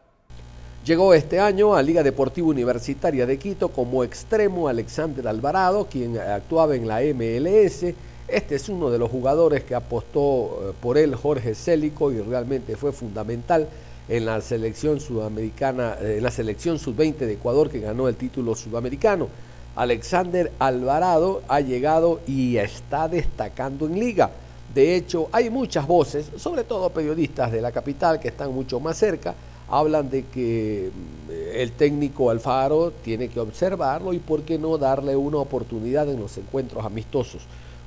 Llegó 0.84 1.12
este 1.12 1.40
año 1.40 1.74
a 1.74 1.82
Liga 1.82 2.04
Deportiva 2.04 2.46
Universitaria 2.46 3.26
de 3.26 3.36
Quito 3.36 3.70
como 3.70 4.04
extremo 4.04 4.68
Alexander 4.68 5.26
Alvarado, 5.26 5.88
quien 5.90 6.16
actuaba 6.16 6.76
en 6.76 6.86
la 6.86 7.00
MLS. 7.00 7.94
Este 8.28 8.54
es 8.54 8.68
uno 8.68 8.90
de 8.90 8.98
los 8.98 9.10
jugadores 9.10 9.64
que 9.64 9.74
apostó 9.74 10.72
por 10.80 10.98
él 10.98 11.16
Jorge 11.16 11.56
Célico 11.56 12.12
y 12.12 12.20
realmente 12.20 12.76
fue 12.76 12.92
fundamental 12.92 13.68
en 14.08 14.24
la 14.24 14.40
selección 14.40 15.00
sudamericana, 15.00 15.96
en 16.00 16.22
la 16.22 16.30
selección 16.30 16.78
sub-20 16.78 17.18
de 17.18 17.32
Ecuador 17.34 17.70
que 17.70 17.80
ganó 17.80 18.08
el 18.08 18.16
título 18.16 18.54
sudamericano. 18.54 19.28
Alexander 19.74 20.52
Alvarado 20.58 21.42
ha 21.48 21.60
llegado 21.60 22.20
y 22.26 22.56
está 22.56 23.08
destacando 23.08 23.86
en 23.86 23.98
liga. 23.98 24.30
De 24.74 24.96
hecho, 24.96 25.28
hay 25.32 25.50
muchas 25.50 25.86
voces, 25.86 26.30
sobre 26.36 26.64
todo 26.64 26.90
periodistas 26.90 27.52
de 27.52 27.60
la 27.60 27.72
capital 27.72 28.20
que 28.20 28.28
están 28.28 28.52
mucho 28.52 28.80
más 28.80 28.96
cerca, 28.96 29.34
hablan 29.68 30.08
de 30.08 30.24
que 30.26 30.90
mm, 30.92 31.30
el 31.56 31.72
técnico 31.72 32.30
Alfaro 32.30 32.92
tiene 33.02 33.28
que 33.28 33.40
observarlo 33.40 34.12
y 34.12 34.18
por 34.18 34.42
qué 34.42 34.58
no 34.58 34.78
darle 34.78 35.16
una 35.16 35.38
oportunidad 35.38 36.08
en 36.08 36.20
los 36.20 36.36
encuentros 36.38 36.84
amistosos. 36.84 37.42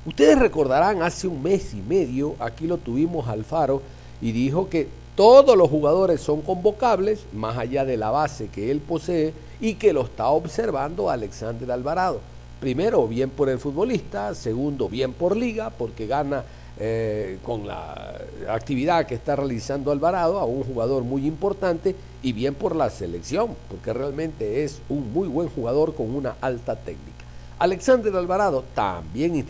Ustedes 0.06 0.38
recordarán, 0.38 1.02
hace 1.02 1.26
un 1.26 1.42
mes 1.42 1.74
y 1.74 1.80
medio, 1.80 2.34
aquí 2.38 2.66
lo 2.66 2.78
tuvimos 2.78 3.28
Alfaro 3.28 3.82
y 4.22 4.32
dijo 4.32 4.68
que 4.68 4.88
todos 5.20 5.54
los 5.54 5.68
jugadores 5.68 6.22
son 6.22 6.40
convocables, 6.40 7.26
más 7.34 7.58
allá 7.58 7.84
de 7.84 7.98
la 7.98 8.08
base 8.08 8.48
que 8.48 8.70
él 8.70 8.80
posee 8.80 9.34
y 9.60 9.74
que 9.74 9.92
lo 9.92 10.04
está 10.04 10.28
observando 10.28 11.10
Alexander 11.10 11.70
Alvarado. 11.72 12.20
Primero, 12.58 13.06
bien 13.06 13.28
por 13.28 13.50
el 13.50 13.58
futbolista, 13.58 14.34
segundo, 14.34 14.88
bien 14.88 15.12
por 15.12 15.36
liga, 15.36 15.68
porque 15.68 16.06
gana 16.06 16.42
eh, 16.78 17.36
con 17.44 17.66
la 17.66 18.18
actividad 18.48 19.04
que 19.04 19.14
está 19.14 19.36
realizando 19.36 19.92
Alvarado 19.92 20.38
a 20.38 20.46
un 20.46 20.64
jugador 20.64 21.02
muy 21.02 21.26
importante 21.26 21.94
y 22.22 22.32
bien 22.32 22.54
por 22.54 22.74
la 22.74 22.88
selección, 22.88 23.54
porque 23.68 23.92
realmente 23.92 24.64
es 24.64 24.80
un 24.88 25.12
muy 25.12 25.28
buen 25.28 25.50
jugador 25.50 25.94
con 25.94 26.14
una 26.14 26.36
alta 26.40 26.76
técnica. 26.76 27.26
Alexander 27.58 28.16
Alvarado 28.16 28.64
también 28.74 29.46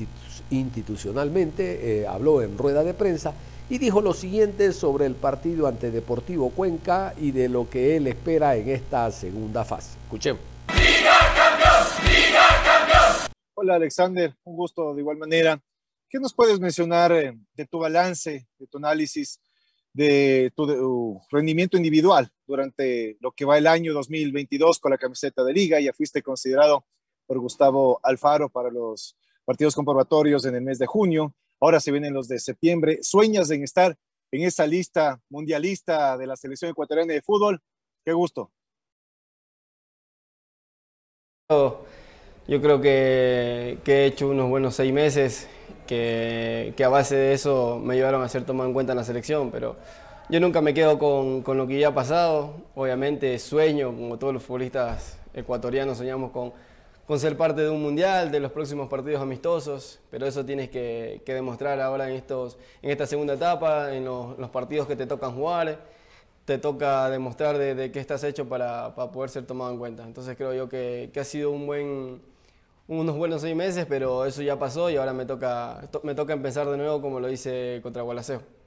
institucionalmente 0.50 2.00
eh, 2.00 2.08
habló 2.08 2.42
en 2.42 2.58
rueda 2.58 2.82
de 2.82 2.92
prensa 2.92 3.34
y 3.70 3.78
dijo 3.78 4.00
lo 4.00 4.12
siguiente 4.12 4.72
sobre 4.72 5.06
el 5.06 5.14
partido 5.14 5.68
ante 5.68 5.92
Deportivo 5.92 6.50
Cuenca 6.50 7.14
y 7.16 7.30
de 7.30 7.48
lo 7.48 7.70
que 7.70 7.96
él 7.96 8.08
espera 8.08 8.56
en 8.56 8.68
esta 8.68 9.08
segunda 9.12 9.64
fase. 9.64 9.96
Escuchemos. 10.02 10.42
¡Liga 10.74 11.16
campeón! 11.36 12.04
¡Liga 12.04 12.48
campeón! 12.64 13.32
Hola 13.54 13.76
Alexander, 13.76 14.34
un 14.42 14.56
gusto 14.56 14.92
de 14.92 15.00
igual 15.00 15.18
manera. 15.18 15.62
¿Qué 16.08 16.18
nos 16.18 16.34
puedes 16.34 16.58
mencionar 16.58 17.12
eh, 17.12 17.38
de 17.54 17.66
tu 17.66 17.78
balance, 17.78 18.48
de 18.58 18.66
tu 18.66 18.78
análisis, 18.78 19.40
de 19.92 20.52
tu, 20.56 20.66
tu 20.66 21.20
rendimiento 21.30 21.76
individual 21.76 22.28
durante 22.48 23.18
lo 23.20 23.30
que 23.30 23.44
va 23.44 23.56
el 23.56 23.68
año 23.68 23.94
2022 23.94 24.80
con 24.80 24.90
la 24.90 24.98
camiseta 24.98 25.44
de 25.44 25.52
liga? 25.52 25.78
Ya 25.78 25.92
fuiste 25.92 26.22
considerado 26.22 26.84
por 27.24 27.38
Gustavo 27.38 28.00
Alfaro 28.02 28.48
para 28.48 28.68
los 28.68 29.16
partidos 29.44 29.76
comprobatorios 29.76 30.44
en 30.44 30.56
el 30.56 30.62
mes 30.62 30.80
de 30.80 30.86
junio 30.86 31.36
Ahora 31.60 31.78
se 31.78 31.92
vienen 31.92 32.14
los 32.14 32.26
de 32.26 32.38
septiembre. 32.38 32.98
¿Sueñas 33.02 33.50
en 33.50 33.62
estar 33.62 33.96
en 34.32 34.42
esa 34.44 34.66
lista 34.66 35.20
mundialista 35.28 36.16
de 36.16 36.26
la 36.26 36.36
selección 36.36 36.70
ecuatoriana 36.70 37.12
de 37.12 37.22
fútbol? 37.22 37.60
Qué 38.04 38.12
gusto. 38.12 38.50
Yo 41.48 42.60
creo 42.60 42.80
que, 42.80 43.78
he 43.84 44.06
hecho 44.06 44.28
unos 44.28 44.48
buenos 44.48 44.76
seis 44.76 44.92
meses 44.92 45.48
que, 45.86 46.72
que, 46.76 46.84
a 46.84 46.88
base 46.88 47.16
de 47.16 47.32
eso 47.34 47.80
me 47.82 47.96
llevaron 47.96 48.22
a 48.22 48.28
ser 48.28 48.44
tomado 48.46 48.68
en 48.68 48.72
cuenta 48.72 48.92
en 48.92 48.98
la 48.98 49.04
selección, 49.04 49.50
pero 49.50 49.76
yo 50.28 50.38
nunca 50.38 50.60
me 50.60 50.72
quedo 50.72 50.98
con, 50.98 51.42
con 51.42 51.58
lo 51.58 51.66
que 51.66 51.78
ya 51.78 51.88
ha 51.88 51.94
pasado. 51.94 52.54
Obviamente 52.76 53.36
sueño, 53.40 53.88
como 53.88 54.16
todos 54.16 54.32
los 54.32 54.44
futbolistas 54.44 55.18
ecuatorianos 55.34 55.98
soñamos 55.98 56.30
con 56.30 56.52
con 57.10 57.18
ser 57.18 57.36
parte 57.36 57.62
de 57.62 57.70
un 57.70 57.82
mundial, 57.82 58.30
de 58.30 58.38
los 58.38 58.52
próximos 58.52 58.88
partidos 58.88 59.20
amistosos, 59.20 59.98
pero 60.12 60.28
eso 60.28 60.46
tienes 60.46 60.70
que, 60.70 61.20
demostrar 61.26 61.80
ahora 61.80 62.08
en, 62.08 62.14
estos, 62.14 62.56
en 62.82 62.90
esta 62.92 63.04
segunda 63.04 63.34
etapa, 63.34 63.92
en 63.92 64.04
los, 64.04 64.48
partidos 64.50 64.86
que 64.86 64.94
te 64.94 65.08
tocan 65.08 65.34
jugar, 65.34 65.80
te 66.44 66.56
toca 66.58 67.10
demostrar 67.10 67.58
de, 67.58 67.74
de 67.74 67.90
qué 67.90 67.98
estás 67.98 68.22
hecho 68.22 68.48
para, 68.48 68.94
para, 68.94 69.10
poder 69.10 69.28
ser 69.28 69.44
tomado 69.44 69.72
en 69.72 69.78
cuenta. 69.78 70.04
Entonces 70.04 70.36
creo 70.36 70.54
yo 70.54 70.68
que, 70.68 71.10
que, 71.12 71.18
ha 71.18 71.24
sido 71.24 71.50
un 71.50 71.66
buen, 71.66 72.22
unos 72.86 73.16
buenos 73.16 73.42
seis 73.42 73.56
meses, 73.56 73.86
pero 73.88 74.24
eso 74.24 74.42
ya 74.42 74.56
pasó 74.56 74.88
y 74.88 74.96
ahora 74.96 75.12
me 75.12 75.26
toca, 75.26 75.80
me 76.04 76.14
toca 76.14 76.32
empezar 76.32 76.68
de 76.68 76.76
nuevo 76.76 77.02
como 77.02 77.18
lo 77.18 77.28
hice 77.28 77.80
contra 77.82 78.02
Gualaceo. 78.02 78.59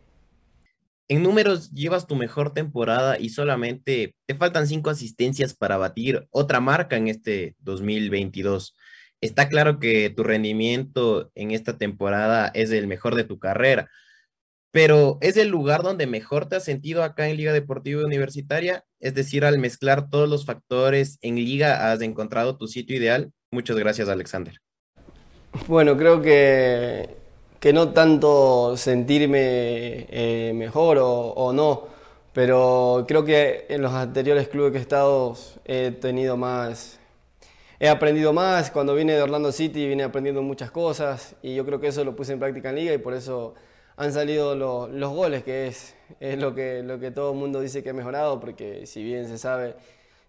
En 1.13 1.21
números 1.21 1.69
llevas 1.69 2.07
tu 2.07 2.15
mejor 2.15 2.55
temporada 2.55 3.19
y 3.19 3.29
solamente 3.29 4.15
te 4.25 4.33
faltan 4.33 4.65
cinco 4.65 4.89
asistencias 4.89 5.53
para 5.53 5.77
batir 5.77 6.27
otra 6.31 6.59
marca 6.59 6.97
en 6.97 7.07
este 7.07 7.55
2022. 7.59 8.75
Está 9.21 9.47
claro 9.47 9.79
que 9.79 10.09
tu 10.09 10.23
rendimiento 10.23 11.29
en 11.35 11.51
esta 11.51 11.77
temporada 11.77 12.47
es 12.55 12.71
el 12.71 12.87
mejor 12.87 13.13
de 13.13 13.25
tu 13.25 13.37
carrera, 13.37 13.91
pero 14.71 15.19
¿es 15.21 15.37
el 15.37 15.49
lugar 15.49 15.83
donde 15.83 16.07
mejor 16.07 16.47
te 16.49 16.55
has 16.55 16.63
sentido 16.63 17.03
acá 17.03 17.29
en 17.29 17.37
Liga 17.37 17.53
Deportiva 17.53 18.03
Universitaria? 18.03 18.83
Es 18.99 19.13
decir, 19.13 19.45
al 19.45 19.59
mezclar 19.59 20.09
todos 20.09 20.27
los 20.27 20.47
factores 20.47 21.19
en 21.21 21.35
liga 21.35 21.91
has 21.91 22.01
encontrado 22.01 22.57
tu 22.57 22.65
sitio 22.65 22.97
ideal. 22.97 23.31
Muchas 23.51 23.77
gracias, 23.77 24.09
Alexander. 24.09 24.57
Bueno, 25.67 25.95
creo 25.95 26.23
que 26.23 27.22
que 27.63 27.71
no 27.71 27.93
tanto 27.93 28.75
sentirme 28.75 30.05
eh, 30.09 30.51
mejor 30.53 30.97
o, 30.97 31.09
o, 31.09 31.53
no, 31.53 31.87
pero 32.33 33.05
creo 33.07 33.23
que 33.23 33.67
en 33.69 33.81
los 33.81 33.93
anteriores 33.93 34.49
clubes 34.49 34.73
que 34.73 34.79
he 34.79 34.81
estado 34.81 35.33
he 35.63 35.91
tenido 35.91 36.35
más, 36.35 36.99
he 37.79 37.87
aprendido 37.87 38.33
más. 38.33 38.69
Cuando 38.69 38.93
vine 38.93 39.13
de 39.13 39.21
Orlando 39.21 39.53
City 39.53 39.87
vine 39.87 40.03
aprendiendo 40.03 40.41
muchas 40.41 40.71
cosas 40.71 41.37
y 41.41 41.55
yo 41.55 41.65
creo 41.65 41.79
que 41.79 41.87
eso 41.87 42.03
lo 42.03 42.17
puse 42.17 42.33
en 42.33 42.39
práctica 42.39 42.71
en 42.71 42.75
liga 42.75 42.93
y 42.93 42.97
por 42.97 43.13
eso 43.13 43.53
han 43.95 44.11
salido 44.11 44.55
lo, 44.55 44.89
los 44.89 45.13
goles, 45.13 45.45
que 45.45 45.67
es, 45.67 45.95
es 46.19 46.37
lo, 46.37 46.53
que, 46.53 46.83
lo 46.83 46.99
que 46.99 47.11
todo 47.11 47.31
el 47.31 47.37
mundo 47.37 47.61
dice 47.61 47.81
que 47.81 47.91
ha 47.91 47.93
mejorado, 47.93 48.41
porque 48.41 48.85
si 48.87 49.01
bien 49.05 49.25
se 49.29 49.37
sabe, 49.37 49.75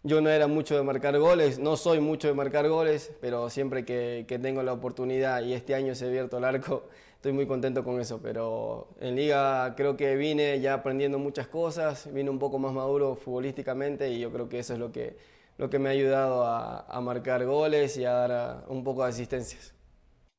yo 0.04 0.20
no 0.20 0.28
era 0.28 0.46
mucho 0.46 0.76
de 0.76 0.82
marcar 0.82 1.18
goles, 1.18 1.58
no 1.58 1.78
soy 1.78 1.98
mucho 1.98 2.28
de 2.28 2.34
marcar 2.34 2.68
goles, 2.68 3.10
pero 3.22 3.48
siempre 3.48 3.86
que, 3.86 4.26
tengo 4.42 4.62
la 4.62 4.74
oportunidad 4.74 5.42
y 5.42 5.54
este 5.54 5.74
año 5.74 5.94
se 5.94 6.06
abierto 6.06 6.36
el 6.36 6.44
arco, 6.44 6.88
estoy 7.16 7.32
muy 7.32 7.46
contento 7.46 7.82
con 7.82 7.98
eso, 7.98 8.20
pero 8.22 8.88
en 9.00 9.16
liga 9.16 9.74
creo 9.76 9.96
que 9.96 10.14
vine 10.16 10.60
ya 10.60 10.74
aprendiendo 10.74 11.18
muchas 11.18 11.48
cosas, 11.48 12.12
vine 12.12 12.28
un 12.28 12.38
poco 12.38 12.58
más 12.58 12.74
maduro 12.74 13.16
futbolísticamente 13.16 14.10
y 14.10 14.20
yo 14.20 14.30
creo 14.30 14.50
que 14.50 14.58
eso 14.58 14.74
es 14.74 14.78
lo 14.78 14.92
que, 14.92 15.16
lo 15.56 15.70
que 15.70 15.78
me 15.78 15.88
ha 15.88 15.92
ayudado 15.92 16.44
a, 16.44 16.80
a 16.80 17.00
marcar 17.00 17.46
goles 17.46 17.96
y 17.96 18.04
a 18.04 18.12
dar 18.12 18.64
un 18.68 18.84
poco 18.84 19.04
de 19.04 19.08
asistencias. 19.08 19.72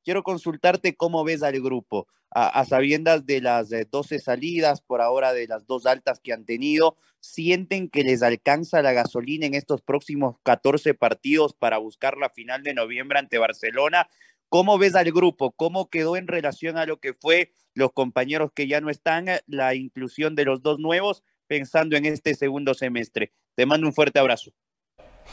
Quiero 0.03 0.21
consultarte 0.21 0.95
cómo 0.95 1.23
ves 1.23 1.41
al 1.41 1.59
grupo, 1.59 2.05
a, 2.37 2.65
sabiendas 2.65 3.25
de 3.25 3.39
las 3.39 3.69
12 3.69 4.19
salidas, 4.19 4.81
por 4.81 4.99
ahora 4.99 5.31
de 5.31 5.47
las 5.47 5.65
dos 5.65 5.85
altas 5.85 6.19
que 6.19 6.33
han 6.33 6.43
tenido, 6.43 6.97
¿sienten 7.21 7.89
que 7.89 8.03
les 8.03 8.21
alcanza 8.23 8.81
la 8.81 8.91
gasolina 8.91 9.45
en 9.45 9.53
estos 9.53 9.81
próximos 9.81 10.35
14 10.43 10.93
partidos 10.95 11.53
para 11.53 11.77
buscar 11.77 12.17
la 12.17 12.29
final 12.29 12.61
de 12.61 12.73
noviembre 12.73 13.19
ante 13.19 13.37
Barcelona? 13.37 14.09
¿Cómo 14.49 14.77
ves 14.77 14.95
al 14.95 15.13
grupo? 15.13 15.53
¿Cómo 15.53 15.89
quedó 15.89 16.17
en 16.17 16.27
relación 16.27 16.77
a 16.77 16.85
lo 16.85 16.99
que 16.99 17.13
fue 17.13 17.53
los 17.73 17.93
compañeros 17.93 18.51
que 18.53 18.67
ya 18.67 18.81
no 18.81 18.89
están, 18.89 19.27
la 19.47 19.73
inclusión 19.73 20.35
de 20.35 20.43
los 20.43 20.61
dos 20.61 20.77
nuevos, 20.77 21.23
pensando 21.47 21.95
en 21.95 22.05
este 22.05 22.35
segundo 22.35 22.73
semestre? 22.73 23.31
Te 23.55 23.65
mando 23.65 23.87
un 23.87 23.93
fuerte 23.93 24.19
abrazo. 24.19 24.51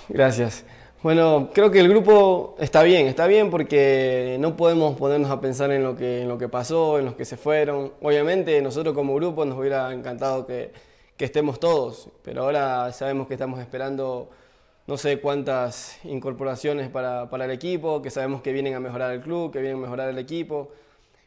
Gracias. 0.08 0.64
Bueno, 1.02 1.50
creo 1.52 1.72
que 1.72 1.80
el 1.80 1.88
grupo 1.88 2.54
está 2.60 2.84
bien, 2.84 3.08
está 3.08 3.26
bien 3.26 3.50
porque 3.50 4.36
no 4.38 4.56
podemos 4.56 4.96
ponernos 4.96 5.32
a 5.32 5.40
pensar 5.40 5.72
en 5.72 5.82
lo 5.82 5.96
que, 5.96 6.22
en 6.22 6.28
lo 6.28 6.38
que 6.38 6.48
pasó, 6.48 6.96
en 7.00 7.06
los 7.06 7.14
que 7.14 7.24
se 7.24 7.36
fueron. 7.36 7.92
Obviamente 8.00 8.62
nosotros 8.62 8.94
como 8.94 9.16
grupo 9.16 9.44
nos 9.44 9.58
hubiera 9.58 9.92
encantado 9.92 10.46
que, 10.46 10.70
estemos 11.18 11.60
todos, 11.60 12.08
pero 12.24 12.42
ahora 12.42 12.92
sabemos 12.92 13.28
que 13.28 13.34
estamos 13.34 13.60
esperando 13.60 14.28
no 14.88 14.96
sé 14.96 15.20
cuántas 15.20 16.00
incorporaciones 16.04 16.88
para, 16.88 17.30
para, 17.30 17.44
el 17.44 17.52
equipo, 17.52 18.02
que 18.02 18.10
sabemos 18.10 18.42
que 18.42 18.52
vienen 18.52 18.74
a 18.74 18.80
mejorar 18.80 19.12
el 19.12 19.20
club, 19.20 19.52
que 19.52 19.60
vienen 19.60 19.78
a 19.78 19.82
mejorar 19.82 20.08
el 20.08 20.18
equipo. 20.18 20.70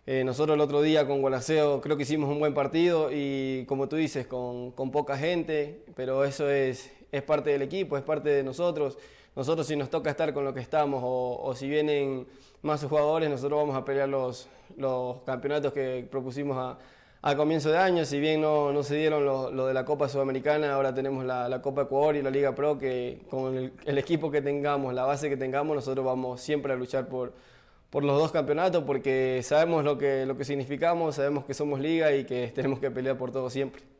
Eh, 0.05 0.25
nosotros 0.25 0.55
el 0.55 0.61
otro 0.61 0.81
día 0.81 1.07
con 1.07 1.21
Gualaceo 1.21 1.79
creo 1.79 1.95
que 1.95 2.03
hicimos 2.03 2.29
un 2.29 2.39
buen 2.39 2.53
partido 2.53 3.09
y 3.09 3.63
como 3.67 3.87
tú 3.87 3.95
dices, 3.95 4.27
con, 4.27 4.71
con 4.71 4.91
poca 4.91 5.17
gente, 5.17 5.85
pero 5.95 6.25
eso 6.25 6.49
es, 6.49 6.91
es, 7.13 7.23
parte 7.23 7.51
del 7.51 7.61
equipo, 7.61 7.97
es 7.97 8.03
parte 8.03 8.29
de 8.29 8.43
nosotros. 8.43 8.97
Nosotros 9.35 9.67
si 9.67 9.75
nos 9.75 9.89
toca 9.89 10.09
estar 10.09 10.33
con 10.33 10.45
lo 10.45 10.53
que 10.53 10.61
estamos 10.61 11.01
o, 11.03 11.41
o 11.43 11.53
si 11.55 11.67
vienen 11.67 12.25
más 12.61 12.83
jugadores, 12.83 13.29
nosotros 13.29 13.59
vamos 13.59 13.75
a 13.75 13.83
pelear 13.83 14.09
los, 14.09 14.47
los 14.77 15.21
campeonatos 15.23 15.73
que 15.73 16.07
propusimos 16.09 16.57
a, 16.57 16.77
a 17.21 17.35
comienzo 17.35 17.71
de 17.71 17.77
año, 17.77 18.05
si 18.05 18.19
bien 18.19 18.39
no, 18.41 18.83
se 18.83 18.95
dieron 18.95 19.25
lo, 19.25 19.65
de 19.65 19.73
la 19.73 19.83
Copa 19.83 20.07
Sudamericana, 20.07 20.73
ahora 20.73 20.93
tenemos 20.93 21.25
la, 21.25 21.49
la, 21.49 21.61
Copa 21.61 21.81
Ecuador 21.81 22.15
y 22.15 22.21
la 22.21 22.29
Liga 22.29 22.53
Pro, 22.53 22.77
que 22.77 23.23
con 23.29 23.55
el, 23.57 23.73
el, 23.83 23.97
equipo 23.97 24.29
que 24.29 24.41
tengamos, 24.41 24.93
la 24.93 25.05
base 25.05 25.27
que 25.27 25.35
tengamos, 25.35 25.75
nosotros 25.75 26.05
vamos 26.05 26.39
siempre 26.39 26.73
a 26.73 26.75
luchar 26.75 27.07
por, 27.07 27.33
por 27.89 28.03
los 28.03 28.19
dos 28.19 28.31
campeonatos, 28.31 28.83
porque 28.83 29.41
sabemos 29.43 29.83
lo 29.83 29.97
que, 29.97 30.25
lo 30.25 30.37
que 30.37 30.45
significamos, 30.45 31.15
sabemos 31.15 31.45
que 31.45 31.53
somos 31.53 31.79
liga 31.79 32.13
y 32.13 32.25
que 32.25 32.51
tenemos 32.53 32.79
que 32.79 32.91
pelear 32.91 33.17
por 33.17 33.31
todo 33.31 33.49
siempre. 33.49 33.94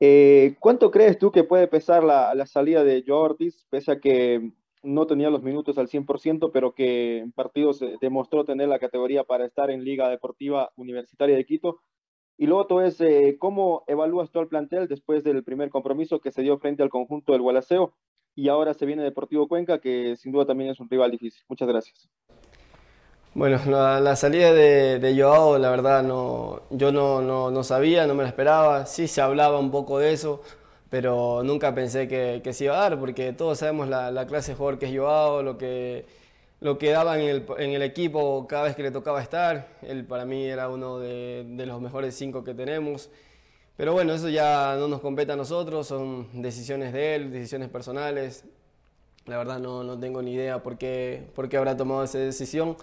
Eh, 0.00 0.56
¿Cuánto 0.60 0.90
crees 0.90 1.18
tú 1.18 1.32
que 1.32 1.44
puede 1.44 1.68
pesar 1.68 2.04
la, 2.04 2.46
salida 2.46 2.84
de 2.84 3.02
Joe 3.06 3.16
Ortiz, 3.16 3.66
pese 3.70 3.92
a 3.92 4.00
que 4.00 4.52
no 4.82 5.06
tenía 5.06 5.30
los 5.30 5.42
minutos 5.42 5.78
al 5.78 5.88
100%, 5.88 6.50
pero 6.52 6.74
que 6.74 7.18
en 7.18 7.32
partidos 7.32 7.82
demostró 8.00 8.44
tener 8.44 8.68
la 8.68 8.78
categoría 8.78 9.24
para 9.24 9.46
estar 9.46 9.70
en 9.70 9.84
Liga 9.84 10.08
Deportiva 10.08 10.70
Universitaria 10.76 11.36
de 11.36 11.46
Quito? 11.46 11.80
Y 12.38 12.46
luego 12.46 12.66
todo 12.66 12.82
es, 12.82 13.00
eh, 13.00 13.36
¿cómo 13.38 13.84
evalúas 13.86 14.30
todo 14.30 14.42
el 14.42 14.48
plantel 14.48 14.88
después 14.88 15.24
del 15.24 15.42
primer 15.42 15.70
compromiso 15.70 16.20
que 16.20 16.32
se 16.32 16.42
dio 16.42 16.58
frente 16.58 16.82
al 16.82 16.90
conjunto 16.90 17.32
del 17.32 17.40
Gualaceo? 17.40 17.94
Y 18.34 18.48
ahora 18.50 18.74
se 18.74 18.84
viene 18.84 19.02
Deportivo 19.02 19.48
Cuenca, 19.48 19.80
que 19.80 20.14
sin 20.16 20.32
duda 20.32 20.44
también 20.44 20.70
es 20.70 20.78
un 20.78 20.90
rival 20.90 21.10
difícil. 21.10 21.42
Muchas 21.48 21.66
gracias. 21.66 22.10
Bueno, 23.36 23.60
la, 23.66 24.00
la 24.00 24.16
salida 24.16 24.54
de, 24.54 24.98
de, 24.98 25.22
Joao, 25.22 25.58
la 25.58 25.68
verdad, 25.68 26.02
no, 26.02 26.62
yo 26.70 26.90
no, 26.90 27.20
no, 27.20 27.50
no, 27.50 27.64
sabía, 27.64 28.06
no 28.06 28.14
me 28.14 28.22
la 28.22 28.30
esperaba. 28.30 28.86
Sí 28.86 29.06
se 29.08 29.20
hablaba 29.20 29.58
un 29.58 29.70
poco 29.70 29.98
de 29.98 30.14
eso, 30.14 30.40
pero 30.88 31.42
nunca 31.44 31.74
pensé 31.74 32.08
que, 32.08 32.40
que 32.42 32.54
se 32.54 32.64
iba 32.64 32.78
a 32.78 32.80
dar, 32.88 32.98
porque 32.98 33.34
todos 33.34 33.58
sabemos 33.58 33.88
la, 33.88 34.10
la 34.10 34.26
clase 34.26 34.52
de 34.52 34.56
jugador 34.56 34.78
que 34.78 34.86
es 34.86 34.98
Joao, 34.98 35.42
lo 35.42 35.58
que 35.58 36.06
lo 36.60 36.78
que 36.78 36.90
daba 36.90 37.18
en 37.20 37.28
el, 37.28 37.46
en 37.58 37.72
el, 37.72 37.82
equipo 37.82 38.46
cada 38.48 38.64
vez 38.64 38.74
que 38.74 38.82
le 38.82 38.90
tocaba 38.90 39.20
estar. 39.20 39.68
Él 39.82 40.06
para 40.06 40.24
mí 40.24 40.46
era 40.46 40.70
uno 40.70 40.98
de, 40.98 41.44
de, 41.46 41.66
los 41.66 41.78
mejores 41.82 42.14
cinco 42.16 42.42
que 42.42 42.54
tenemos. 42.54 43.10
Pero 43.76 43.92
bueno, 43.92 44.14
eso 44.14 44.30
ya 44.30 44.76
no 44.78 44.88
nos 44.88 45.00
compete 45.02 45.32
a 45.32 45.36
nosotros, 45.36 45.86
son 45.86 46.28
decisiones 46.40 46.94
de 46.94 47.16
él, 47.16 47.32
decisiones 47.32 47.68
personales. 47.68 48.46
La 49.26 49.38
verdad 49.38 49.58
no, 49.58 49.82
no 49.82 49.98
tengo 49.98 50.22
ni 50.22 50.34
idea 50.34 50.62
por 50.62 50.78
qué, 50.78 51.28
por 51.34 51.48
qué 51.48 51.56
habrá 51.56 51.76
tomado 51.76 52.04
esa 52.04 52.18
decisión, 52.18 52.76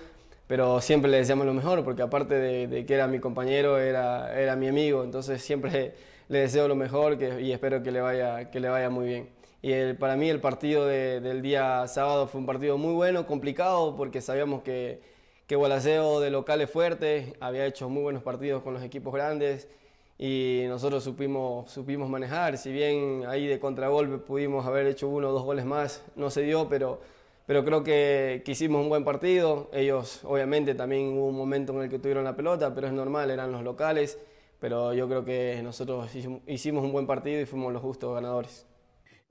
pero 0.48 0.82
siempre 0.82 1.10
le 1.10 1.18
deseamos 1.18 1.46
lo 1.46 1.54
mejor, 1.54 1.84
porque 1.84 2.02
aparte 2.02 2.36
de, 2.36 2.86
que 2.86 2.94
era 2.94 3.08
mi 3.08 3.20
compañero, 3.20 3.80
era, 3.80 4.40
era 4.40 4.56
mi 4.56 4.68
amigo, 4.68 5.04
entonces 5.04 5.42
siempre 5.42 5.94
le 6.30 6.40
deseo 6.40 6.68
lo 6.68 6.76
mejor 6.76 7.18
y 7.22 7.52
espero 7.52 7.84
que 7.84 7.92
le 7.92 8.02
vaya, 8.02 8.52
que 8.52 8.60
le 8.60 8.70
vaya 8.70 8.90
muy 8.90 9.08
bien. 9.08 9.30
Y 9.62 9.72
el, 9.72 9.96
para 9.98 10.18
mí 10.18 10.30
el 10.30 10.42
partido 10.42 10.86
de, 10.86 11.22
del 11.22 11.42
día 11.42 11.88
sábado 11.88 12.28
fue 12.28 12.42
un 12.42 12.46
partido 12.46 12.78
muy 12.78 12.94
bueno, 12.94 13.26
complicado, 13.26 13.96
porque 13.96 14.20
sabíamos 14.22 14.62
que, 14.62 15.02
que 15.48 15.56
Gualaceo 15.56 16.20
de 16.20 16.32
local 16.32 16.62
es 16.62 16.70
fuerte, 16.70 17.34
había 17.40 17.66
hecho 17.66 17.90
muy 17.90 18.04
buenos 18.04 18.24
partidos 18.24 18.62
con 18.64 18.74
los 18.74 18.84
equipos 18.84 19.14
grandes 19.14 19.70
y 20.18 20.64
nosotros 20.68 21.04
supimos, 21.04 21.72
supimos 21.72 22.10
manejar. 22.10 22.58
Si 22.58 22.72
bien 22.72 23.24
ahí 23.28 23.48
de 23.48 23.60
contragolpe 23.60 24.18
pudimos 24.18 24.66
haber 24.66 24.88
hecho 24.88 25.08
uno 25.08 25.30
o 25.30 25.32
dos 25.32 25.44
goles 25.44 25.66
más, 25.66 26.04
no 26.16 26.30
se 26.30 26.42
dio, 26.42 26.70
pero, 26.70 27.02
pero 27.46 27.66
creo 27.66 27.84
que, 27.84 28.42
que 28.46 28.52
hicimos 28.52 28.82
un 28.82 28.90
buen 28.90 29.04
partido. 29.04 29.70
Ellos 29.74 30.22
obviamente 30.24 30.76
también 30.76 31.18
hubo 31.18 31.28
un 31.28 31.36
momento 31.36 31.74
en 31.74 31.84
el 31.84 31.90
que 31.90 32.00
tuvieron 32.00 32.24
la 32.24 32.36
pelota, 32.36 32.74
pero 32.74 32.88
es 32.88 32.94
normal, 32.94 33.32
eran 33.32 33.52
los 33.52 33.64
locales. 33.64 34.20
Pero 34.60 34.94
yo 34.94 35.10
creo 35.10 35.26
que 35.26 35.60
nosotros 35.62 36.10
hicimos 36.48 36.84
un 36.86 36.94
buen 36.94 37.06
partido 37.06 37.42
y 37.42 37.46
fuimos 37.46 37.74
los 37.74 37.82
justos 37.82 38.14
ganadores. 38.14 38.66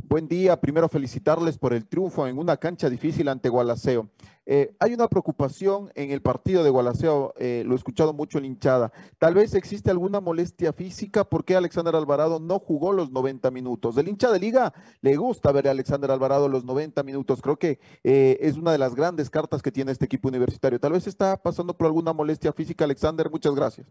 Buen 0.09 0.29
día, 0.29 0.61
primero 0.61 0.89
felicitarles 0.89 1.57
por 1.57 1.73
el 1.73 1.87
triunfo 1.87 2.27
en 2.27 2.37
una 2.37 2.57
cancha 2.57 2.91
difícil 2.91 3.29
ante 3.29 3.49
Gualaceo. 3.49 4.09
Eh, 4.45 4.75
hay 4.81 4.93
una 4.95 5.09
preocupación 5.09 5.91
en 5.95 6.11
el 6.11 6.21
partido 6.21 6.65
de 6.65 6.71
Gualaceo, 6.71 7.33
eh, 7.39 7.63
lo 7.65 7.75
he 7.75 7.77
escuchado 7.77 8.13
mucho 8.13 8.39
en 8.39 8.45
hinchada. 8.45 8.93
Tal 9.19 9.35
vez 9.35 9.55
existe 9.55 9.91
alguna 9.91 10.21
molestia 10.21 10.73
física 10.73 11.25
porque 11.25 11.55
Alexander 11.55 11.95
Alvarado 11.95 12.41
no 12.41 12.59
jugó 12.59 12.93
los 12.93 13.13
90 13.13 13.51
minutos. 13.53 13.95
Del 13.95 14.09
hincha 14.09 14.31
de 14.33 14.41
liga 14.41 14.75
le 15.01 15.17
gusta 15.17 15.53
ver 15.53 15.69
a 15.69 15.71
Alexander 15.71 16.11
Alvarado 16.11 16.49
los 16.49 16.65
90 16.65 17.03
minutos. 17.05 17.41
Creo 17.41 17.57
que 17.57 17.79
eh, 18.03 18.39
es 18.41 18.57
una 18.57 18.73
de 18.73 18.79
las 18.79 18.95
grandes 18.95 19.31
cartas 19.31 19.63
que 19.63 19.71
tiene 19.71 19.93
este 19.93 20.07
equipo 20.07 20.29
universitario. 20.29 20.81
Tal 20.81 20.93
vez 20.93 21.07
está 21.07 21.37
pasando 21.37 21.77
por 21.77 21.87
alguna 21.87 22.13
molestia 22.13 22.53
física, 22.53 22.85
Alexander. 22.85 23.31
Muchas 23.31 23.55
gracias. 23.55 23.87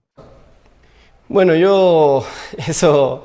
Bueno, 1.29 1.55
yo 1.55 2.23
eso 2.67 3.23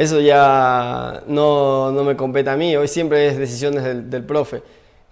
eso 0.00 0.18
ya 0.18 1.22
no, 1.26 1.92
no, 1.92 2.04
me 2.04 2.16
compete 2.16 2.48
a 2.48 2.56
mí, 2.56 2.74
hoy 2.74 2.88
siempre 2.88 3.26
es 3.26 3.36
decisiones 3.36 3.84
del, 3.84 4.08
del, 4.08 4.24
profe, 4.24 4.62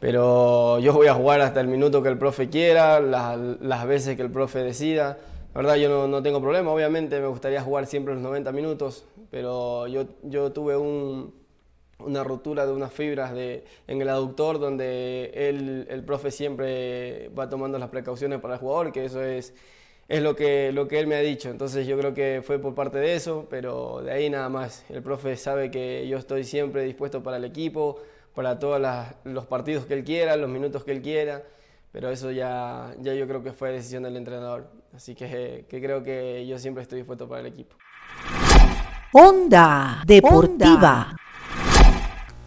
pero 0.01 0.79
yo 0.79 0.95
voy 0.95 1.09
a 1.09 1.13
jugar 1.13 1.43
hasta 1.43 1.61
el 1.61 1.69
minuto 1.69 2.03
que 2.03 2.09
el 2.09 2.17
profe 2.17 2.49
quiera, 2.49 2.99
las, 2.99 3.39
las 3.61 3.87
veces 3.87 4.17
que 4.17 4.23
el 4.23 4.31
profe 4.31 4.61
decida. 4.61 5.19
La 5.55 5.61
verdad 5.61 5.75
yo 5.77 5.91
no, 5.91 6.09
no, 6.09 6.23
tengo 6.23 6.41
problema, 6.41 6.71
obviamente 6.71 7.21
me 7.21 7.27
gustaría 7.27 7.61
jugar 7.61 7.85
siempre 7.85 8.15
los 8.15 8.23
90 8.23 8.51
minutos, 8.53 9.05
pero 9.31 9.87
yo, 9.89 10.07
yo 10.23 10.53
tuve 10.53 10.79
un, 10.79 11.35
una 11.99 12.25
rotura 12.25 12.65
de 12.65 12.73
unas 12.73 12.91
fibras 12.91 13.35
de, 13.35 13.67
en 13.89 14.01
el 14.01 14.09
aductor 14.09 14.59
donde 14.59 15.33
él, 15.35 15.87
el 15.91 16.03
profe 16.03 16.31
siempre 16.31 17.29
va 17.39 17.51
tomando 17.51 17.79
las 17.79 17.91
precauciones 17.91 18.41
para 18.41 18.55
el 18.55 18.61
jugador, 18.61 18.91
que 18.91 19.05
eso 19.05 19.23
es 19.23 19.53
es 20.09 20.23
lo 20.23 20.35
que, 20.35 20.73
lo 20.73 20.89
que 20.89 20.99
él 20.99 21.07
me 21.07 21.17
ha 21.17 21.21
dicho. 21.21 21.51
Entonces 21.51 21.87
yo 21.87 21.99
creo 21.99 22.15
que 22.15 22.43
fue 22.45 22.59
por 22.59 22.75
parte 22.75 22.99
de 22.99 23.15
eso, 23.15 23.47
pero 23.51 24.01
de 24.03 24.11
ahí 24.11 24.31
nada 24.31 24.49
más. 24.49 24.85
El 24.89 25.03
profe 25.03 25.37
sabe 25.37 25.71
que 25.71 26.09
yo 26.09 26.17
estoy 26.17 26.45
siempre 26.45 26.83
dispuesto 26.83 27.23
para 27.23 27.37
el 27.37 27.45
equipo, 27.45 28.01
para 28.35 28.59
todos 28.59 28.81
los 29.25 29.47
partidos 29.47 29.85
que 29.85 29.95
él 29.95 30.05
quiera, 30.05 30.37
los 30.37 30.49
minutos 30.49 30.83
que 30.85 30.93
él 30.93 31.03
quiera, 31.03 31.43
pero 31.93 32.11
eso 32.11 32.31
ya, 32.31 32.95
ya 33.01 33.15
yo 33.15 33.27
creo 33.27 33.43
que 33.43 33.53
fue 33.53 33.71
decisión 33.71 34.03
del 34.03 34.17
entrenador. 34.17 34.71
Así 34.95 35.15
que, 35.15 35.67
que 35.69 35.81
creo 35.83 36.03
que 36.03 36.47
yo 36.47 36.59
siempre 36.59 36.83
estoy 36.83 36.99
dispuesto 36.99 37.29
para 37.29 37.43
el 37.43 37.47
equipo. 37.47 37.77
Onda 39.13 40.03
Deportiva. 40.07 41.15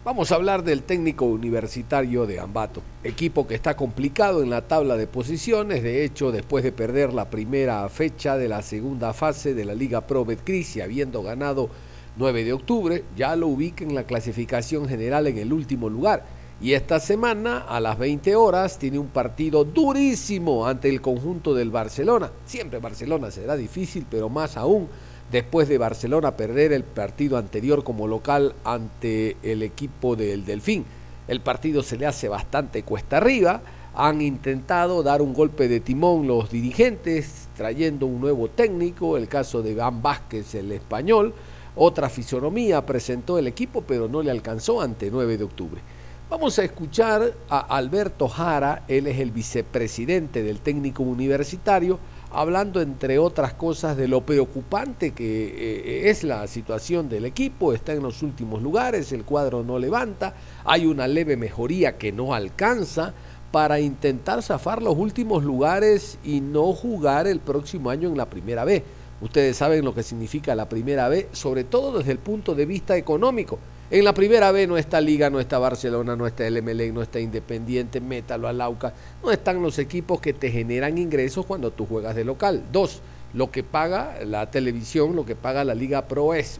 Vamos 0.04 0.32
a 0.32 0.34
hablar 0.34 0.64
del 0.64 0.82
técnico 0.82 1.26
universitario 1.26 2.26
de 2.26 2.40
Ambato, 2.40 2.82
equipo 3.04 3.46
que 3.46 3.54
está 3.54 3.76
complicado 3.76 4.42
en 4.42 4.50
la 4.50 4.66
tabla 4.66 4.96
de 4.96 5.06
posiciones, 5.06 5.84
de 5.84 6.04
hecho 6.04 6.32
después 6.32 6.64
de 6.64 6.72
perder 6.72 7.12
la 7.12 7.30
primera 7.30 7.88
fecha 7.88 8.36
de 8.36 8.48
la 8.48 8.62
segunda 8.62 9.12
fase 9.12 9.54
de 9.54 9.64
la 9.64 9.76
Liga 9.76 10.00
Pro 10.08 10.24
Betcris 10.24 10.74
y 10.74 10.80
habiendo 10.80 11.22
ganado 11.22 11.68
9 12.16 12.42
de 12.42 12.52
octubre, 12.52 13.04
ya 13.16 13.36
lo 13.36 13.46
ubica 13.46 13.84
en 13.84 13.94
la 13.94 14.02
clasificación 14.02 14.88
general 14.88 15.28
en 15.28 15.38
el 15.38 15.52
último 15.52 15.88
lugar. 15.88 16.24
Y 16.60 16.72
esta 16.72 16.98
semana 16.98 17.58
a 17.58 17.78
las 17.78 17.96
20 17.96 18.34
horas 18.34 18.80
tiene 18.80 18.98
un 18.98 19.06
partido 19.06 19.64
durísimo 19.64 20.66
ante 20.66 20.88
el 20.88 21.00
conjunto 21.00 21.54
del 21.54 21.70
Barcelona. 21.70 22.32
Siempre 22.44 22.80
Barcelona 22.80 23.30
será 23.30 23.54
difícil, 23.54 24.04
pero 24.10 24.28
más 24.28 24.56
aún 24.56 24.88
después 25.32 25.66
de 25.66 25.78
Barcelona 25.78 26.36
perder 26.36 26.72
el 26.72 26.84
partido 26.84 27.38
anterior 27.38 27.82
como 27.82 28.06
local 28.06 28.54
ante 28.64 29.38
el 29.42 29.62
equipo 29.62 30.14
del 30.14 30.44
Delfín. 30.44 30.84
El 31.26 31.40
partido 31.40 31.82
se 31.82 31.96
le 31.96 32.06
hace 32.06 32.28
bastante 32.28 32.82
cuesta 32.82 33.16
arriba. 33.16 33.62
Han 33.94 34.20
intentado 34.20 35.02
dar 35.02 35.22
un 35.22 35.32
golpe 35.32 35.68
de 35.68 35.80
timón 35.80 36.26
los 36.26 36.50
dirigentes, 36.50 37.48
trayendo 37.56 38.06
un 38.06 38.20
nuevo 38.20 38.48
técnico, 38.48 39.16
el 39.16 39.28
caso 39.28 39.62
de 39.62 39.74
Van 39.74 40.02
Vázquez, 40.02 40.54
el 40.54 40.70
español. 40.72 41.32
Otra 41.76 42.10
fisonomía 42.10 42.84
presentó 42.84 43.38
el 43.38 43.46
equipo, 43.46 43.82
pero 43.82 44.08
no 44.08 44.22
le 44.22 44.30
alcanzó 44.30 44.82
ante 44.82 45.10
9 45.10 45.38
de 45.38 45.44
octubre. 45.44 45.80
Vamos 46.28 46.58
a 46.58 46.64
escuchar 46.64 47.34
a 47.48 47.60
Alberto 47.60 48.28
Jara, 48.28 48.84
él 48.88 49.06
es 49.06 49.18
el 49.18 49.30
vicepresidente 49.30 50.42
del 50.42 50.60
técnico 50.60 51.02
universitario, 51.02 51.98
hablando 52.32 52.80
entre 52.80 53.18
otras 53.18 53.54
cosas 53.54 53.96
de 53.96 54.08
lo 54.08 54.22
preocupante 54.22 55.12
que 55.12 55.44
eh, 55.46 56.10
es 56.10 56.24
la 56.24 56.46
situación 56.46 57.08
del 57.08 57.24
equipo, 57.24 57.72
está 57.72 57.92
en 57.92 58.02
los 58.02 58.22
últimos 58.22 58.62
lugares, 58.62 59.12
el 59.12 59.24
cuadro 59.24 59.62
no 59.62 59.78
levanta, 59.78 60.34
hay 60.64 60.86
una 60.86 61.06
leve 61.06 61.36
mejoría 61.36 61.98
que 61.98 62.12
no 62.12 62.34
alcanza 62.34 63.14
para 63.50 63.80
intentar 63.80 64.42
zafar 64.42 64.82
los 64.82 64.96
últimos 64.96 65.44
lugares 65.44 66.18
y 66.24 66.40
no 66.40 66.72
jugar 66.72 67.26
el 67.26 67.38
próximo 67.38 67.90
año 67.90 68.08
en 68.08 68.16
la 68.16 68.30
primera 68.30 68.64
B. 68.64 68.82
Ustedes 69.20 69.56
saben 69.56 69.84
lo 69.84 69.94
que 69.94 70.02
significa 70.02 70.54
la 70.54 70.68
primera 70.68 71.08
B, 71.08 71.28
sobre 71.32 71.62
todo 71.62 71.98
desde 71.98 72.12
el 72.12 72.18
punto 72.18 72.54
de 72.54 72.66
vista 72.66 72.96
económico. 72.96 73.58
En 73.92 74.06
la 74.06 74.14
primera 74.14 74.50
B 74.52 74.66
no 74.66 74.78
está 74.78 75.02
Liga, 75.02 75.28
no 75.28 75.38
está 75.38 75.58
Barcelona, 75.58 76.16
no 76.16 76.26
está 76.26 76.46
el 76.46 76.62
MLE, 76.62 76.92
no 76.92 77.02
está 77.02 77.20
Independiente, 77.20 78.00
Métalo, 78.00 78.48
Alauca. 78.48 78.94
No 79.22 79.30
están 79.30 79.60
los 79.60 79.78
equipos 79.78 80.18
que 80.18 80.32
te 80.32 80.50
generan 80.50 80.96
ingresos 80.96 81.44
cuando 81.44 81.72
tú 81.72 81.84
juegas 81.84 82.16
de 82.16 82.24
local. 82.24 82.62
Dos, 82.72 83.02
lo 83.34 83.50
que 83.50 83.62
paga 83.62 84.24
la 84.24 84.50
televisión, 84.50 85.14
lo 85.14 85.26
que 85.26 85.36
paga 85.36 85.62
la 85.62 85.74
Liga 85.74 86.08
Pro 86.08 86.32
es 86.32 86.58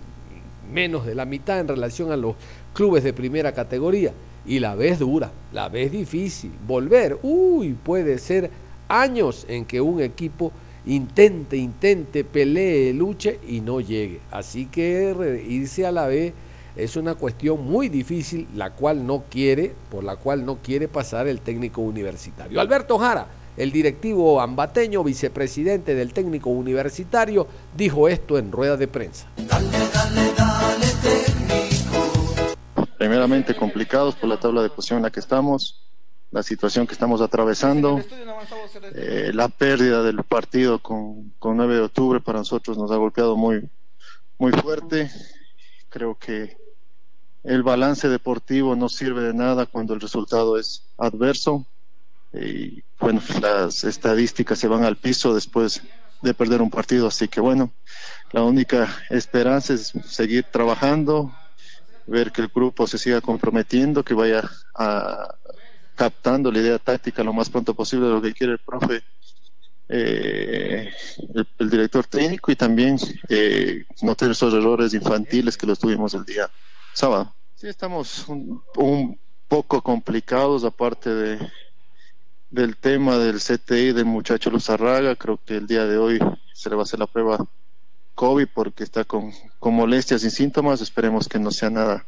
menos 0.71 1.07
de 1.07 1.15
la 1.15 1.25
mitad 1.25 1.59
en 1.59 1.69
relación 1.69 2.13
a 2.13 2.19
los 2.19 2.37
clubes 2.75 3.03
de 3.03 3.15
primera 3.15 3.53
categoría. 3.53 4.13
Y 4.45 4.59
la 4.59 4.75
vez 4.75 4.99
dura, 4.99 5.33
la 5.55 5.71
vez 5.71 5.91
difícil. 5.91 6.53
Volver, 6.67 7.19
uy, 7.23 7.73
puede 7.83 8.19
ser 8.19 8.51
años 8.89 9.47
en 9.49 9.65
que 9.65 9.81
un 9.81 10.03
equipo 10.03 10.53
intente, 10.85 11.57
intente, 11.57 12.25
pelee, 12.25 12.93
luche 12.93 13.39
y 13.49 13.63
no 13.63 13.81
llegue. 13.81 14.21
Así 14.31 14.67
que 14.67 15.43
irse 15.49 15.87
a 15.87 15.93
la 15.93 16.09
B 16.09 16.35
es 16.77 16.97
una 16.97 17.15
cuestión 17.15 17.65
muy 17.65 17.89
difícil, 17.89 18.49
la 18.55 18.71
cual 18.71 19.07
no 19.07 19.25
quiere, 19.31 19.75
por 19.91 20.05
la 20.05 20.17
cual 20.17 20.45
no 20.45 20.59
quiere 20.63 20.89
pasar 20.89 21.29
el 21.29 21.41
técnico 21.41 21.81
universitario. 21.83 22.61
Alberto 22.61 22.99
Jara 22.99 23.29
el 23.57 23.71
directivo 23.71 24.41
ambateño, 24.41 25.05
vicepresidente 25.05 25.95
del 25.95 26.13
técnico 26.13 26.51
universitario, 26.51 27.47
dijo 27.77 28.09
esto 28.09 28.39
en 28.39 28.51
rueda 28.51 28.77
de 28.77 28.89
prensa. 28.89 29.29
Primeramente 32.99 33.55
complicados 33.55 34.15
por 34.15 34.29
la 34.29 34.39
tabla 34.39 34.63
de 34.63 34.71
posición 34.71 34.99
en 34.99 35.03
la 35.03 35.11
que 35.11 35.21
estamos, 35.21 35.85
la 36.31 36.43
situación 36.43 36.87
que 36.87 36.95
estamos 36.95 37.21
atravesando, 37.21 38.01
eh, 38.95 39.33
la 39.35 39.49
pérdida 39.49 40.03
del 40.03 40.23
partido 40.23 40.79
con, 40.79 41.31
con 41.39 41.57
9 41.57 41.75
de 41.75 41.81
octubre 41.83 42.21
para 42.21 42.39
nosotros 42.39 42.79
nos 42.79 42.91
ha 42.91 42.97
golpeado 42.97 43.37
muy, 43.37 43.69
muy 44.39 44.53
fuerte. 44.53 45.11
Creo 45.91 46.17
que 46.17 46.57
el 47.45 47.63
balance 47.63 48.09
deportivo 48.09 48.77
no 48.77 48.89
sirve 48.89 49.23
de 49.23 49.35
nada 49.35 49.67
cuando 49.67 49.95
el 49.95 50.01
resultado 50.01 50.59
es 50.59 50.85
adverso. 50.99 51.67
Y 52.33 52.83
bueno, 52.99 53.21
las 53.41 53.85
estadísticas 53.85 54.59
se 54.59 54.69
van 54.69 54.85
al 54.85 54.97
piso 54.97 55.35
después 55.35 55.83
de 56.23 56.35
perder 56.35 56.63
un 56.63 56.71
partido, 56.71 57.09
así 57.09 57.29
que 57.29 57.41
bueno, 57.41 57.73
la 58.31 58.43
única 58.43 58.89
esperanza 59.11 59.75
es 59.75 59.93
seguir 60.07 60.45
trabajando, 60.45 61.35
ver 62.07 62.31
que 62.31 62.43
el 62.43 62.49
grupo 62.49 62.87
se 62.87 62.97
siga 62.97 63.21
comprometiendo, 63.21 64.05
que 64.05 64.15
vaya 64.15 64.49
a, 64.75 65.35
captando 65.97 66.53
la 66.53 66.61
idea 66.61 66.79
táctica 66.79 67.25
lo 67.25 67.33
más 67.33 67.51
pronto 67.51 67.75
posible 67.75 68.07
de 68.07 68.13
lo 68.13 68.23
que 68.23 68.33
quiere 68.33 68.53
el 68.53 68.61
profe, 68.61 69.03
eh, 69.89 70.91
el, 71.59 71.71
director 71.71 72.07
técnico 72.07 72.53
y 72.53 72.57
también 72.57 72.97
eh, 73.29 73.85
no 74.01 74.15
tener 74.15 74.33
esos 74.33 74.55
errores 74.55 74.95
infantiles 74.95 75.57
que 75.57 75.67
los 75.67 75.79
tuvimos 75.79 76.15
el 76.15 76.25
día 76.25 76.49
sábado. 76.93 77.35
Sí, 77.57 77.69
estamos 77.69 78.27
un 78.29 79.19
poco 79.49 79.83
complicados 79.83 80.65
aparte 80.65 81.11
de 81.11 81.39
del 82.53 82.77
tema 82.77 83.17
del 83.17 83.39
CTI 83.39 83.93
del 83.93 84.05
muchacho 84.05 84.51
Luzarraga. 84.51 85.17
Creo 85.17 85.41
que 85.45 85.57
el 85.57 85.67
día 85.67 85.87
de 85.87 85.97
hoy 85.97 86.19
se 86.53 86.69
le 86.69 86.77
va 86.77 86.83
a 86.83 86.85
hacer 86.85 87.01
la 87.01 87.07
prueba 87.07 87.39
COVID 88.15 88.47
porque 88.55 88.85
está 88.85 89.05
con, 89.05 89.33
con 89.59 89.75
molestias 89.75 90.23
y 90.23 90.31
síntomas. 90.31 90.83
Esperemos 90.83 91.29
que 91.29 91.39
no 91.39 91.51
sea 91.51 91.71
nada, 91.71 92.07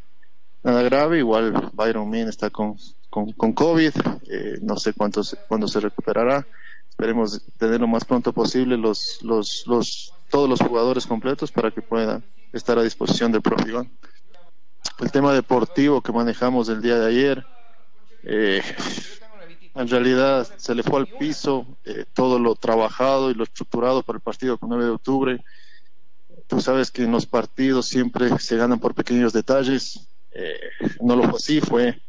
nada 0.63 0.83
grave. 0.83 1.19
Igual 1.19 1.71
Byron 1.73 2.09
Min 2.11 2.29
está 2.29 2.51
con, 2.51 2.77
con, 3.09 3.33
con 3.33 3.55
COVID. 3.55 3.93
Eh, 4.29 4.59
no 4.61 4.77
sé 4.77 4.93
cuánto, 4.93 5.23
cuándo 5.49 5.67
se 5.67 5.81
recuperará. 5.81 6.47
Esperemos 6.91 7.41
tener 7.59 7.81
lo 7.81 7.89
más 7.89 8.05
pronto 8.05 8.33
posible 8.35 8.77
los, 8.77 9.21
los, 9.23 9.65
los, 9.67 10.13
todos 10.31 10.49
los 10.49 10.61
jugadores 10.61 11.07
completos 11.07 11.51
para 11.51 11.71
que 11.71 11.81
puedan 11.81 12.23
estar 12.53 12.79
a 12.79 12.83
disposición 12.83 13.33
del 13.33 13.43
profe. 13.43 13.73
El 15.01 15.11
tema 15.11 15.33
deportivo 15.33 16.01
que 16.01 16.13
manejamos 16.13 16.69
el 16.69 16.81
día 16.81 16.99
de 16.99 17.07
ayer. 17.07 17.47
Eh, 18.23 18.63
en 19.75 19.89
realidad 19.89 20.49
se 20.57 20.75
le 20.75 20.83
fue 20.83 21.01
al 21.01 21.09
piso 21.09 21.67
eh, 21.85 22.05
todo 22.13 22.39
lo 22.39 22.55
trabajado 22.55 23.31
y 23.31 23.35
lo 23.35 23.43
estructurado 23.45 24.03
para 24.03 24.19
el 24.19 24.23
partido 24.23 24.57
con 24.57 24.69
9 24.69 24.85
de 24.85 24.91
octubre. 24.91 25.45
Tú 26.47 26.61
sabes 26.61 26.91
que 26.91 27.03
en 27.03 27.11
los 27.11 27.27
partidos 27.27 27.87
siempre 27.87 28.39
se 28.39 28.57
ganan 28.57 28.79
por 28.79 28.95
pequeños 28.95 29.33
detalles. 29.33 30.09
Eh, 30.31 30.59
no 31.01 31.17
lo 31.17 31.25
fue 31.25 31.37
así, 31.39 31.61
fue 31.61 32.01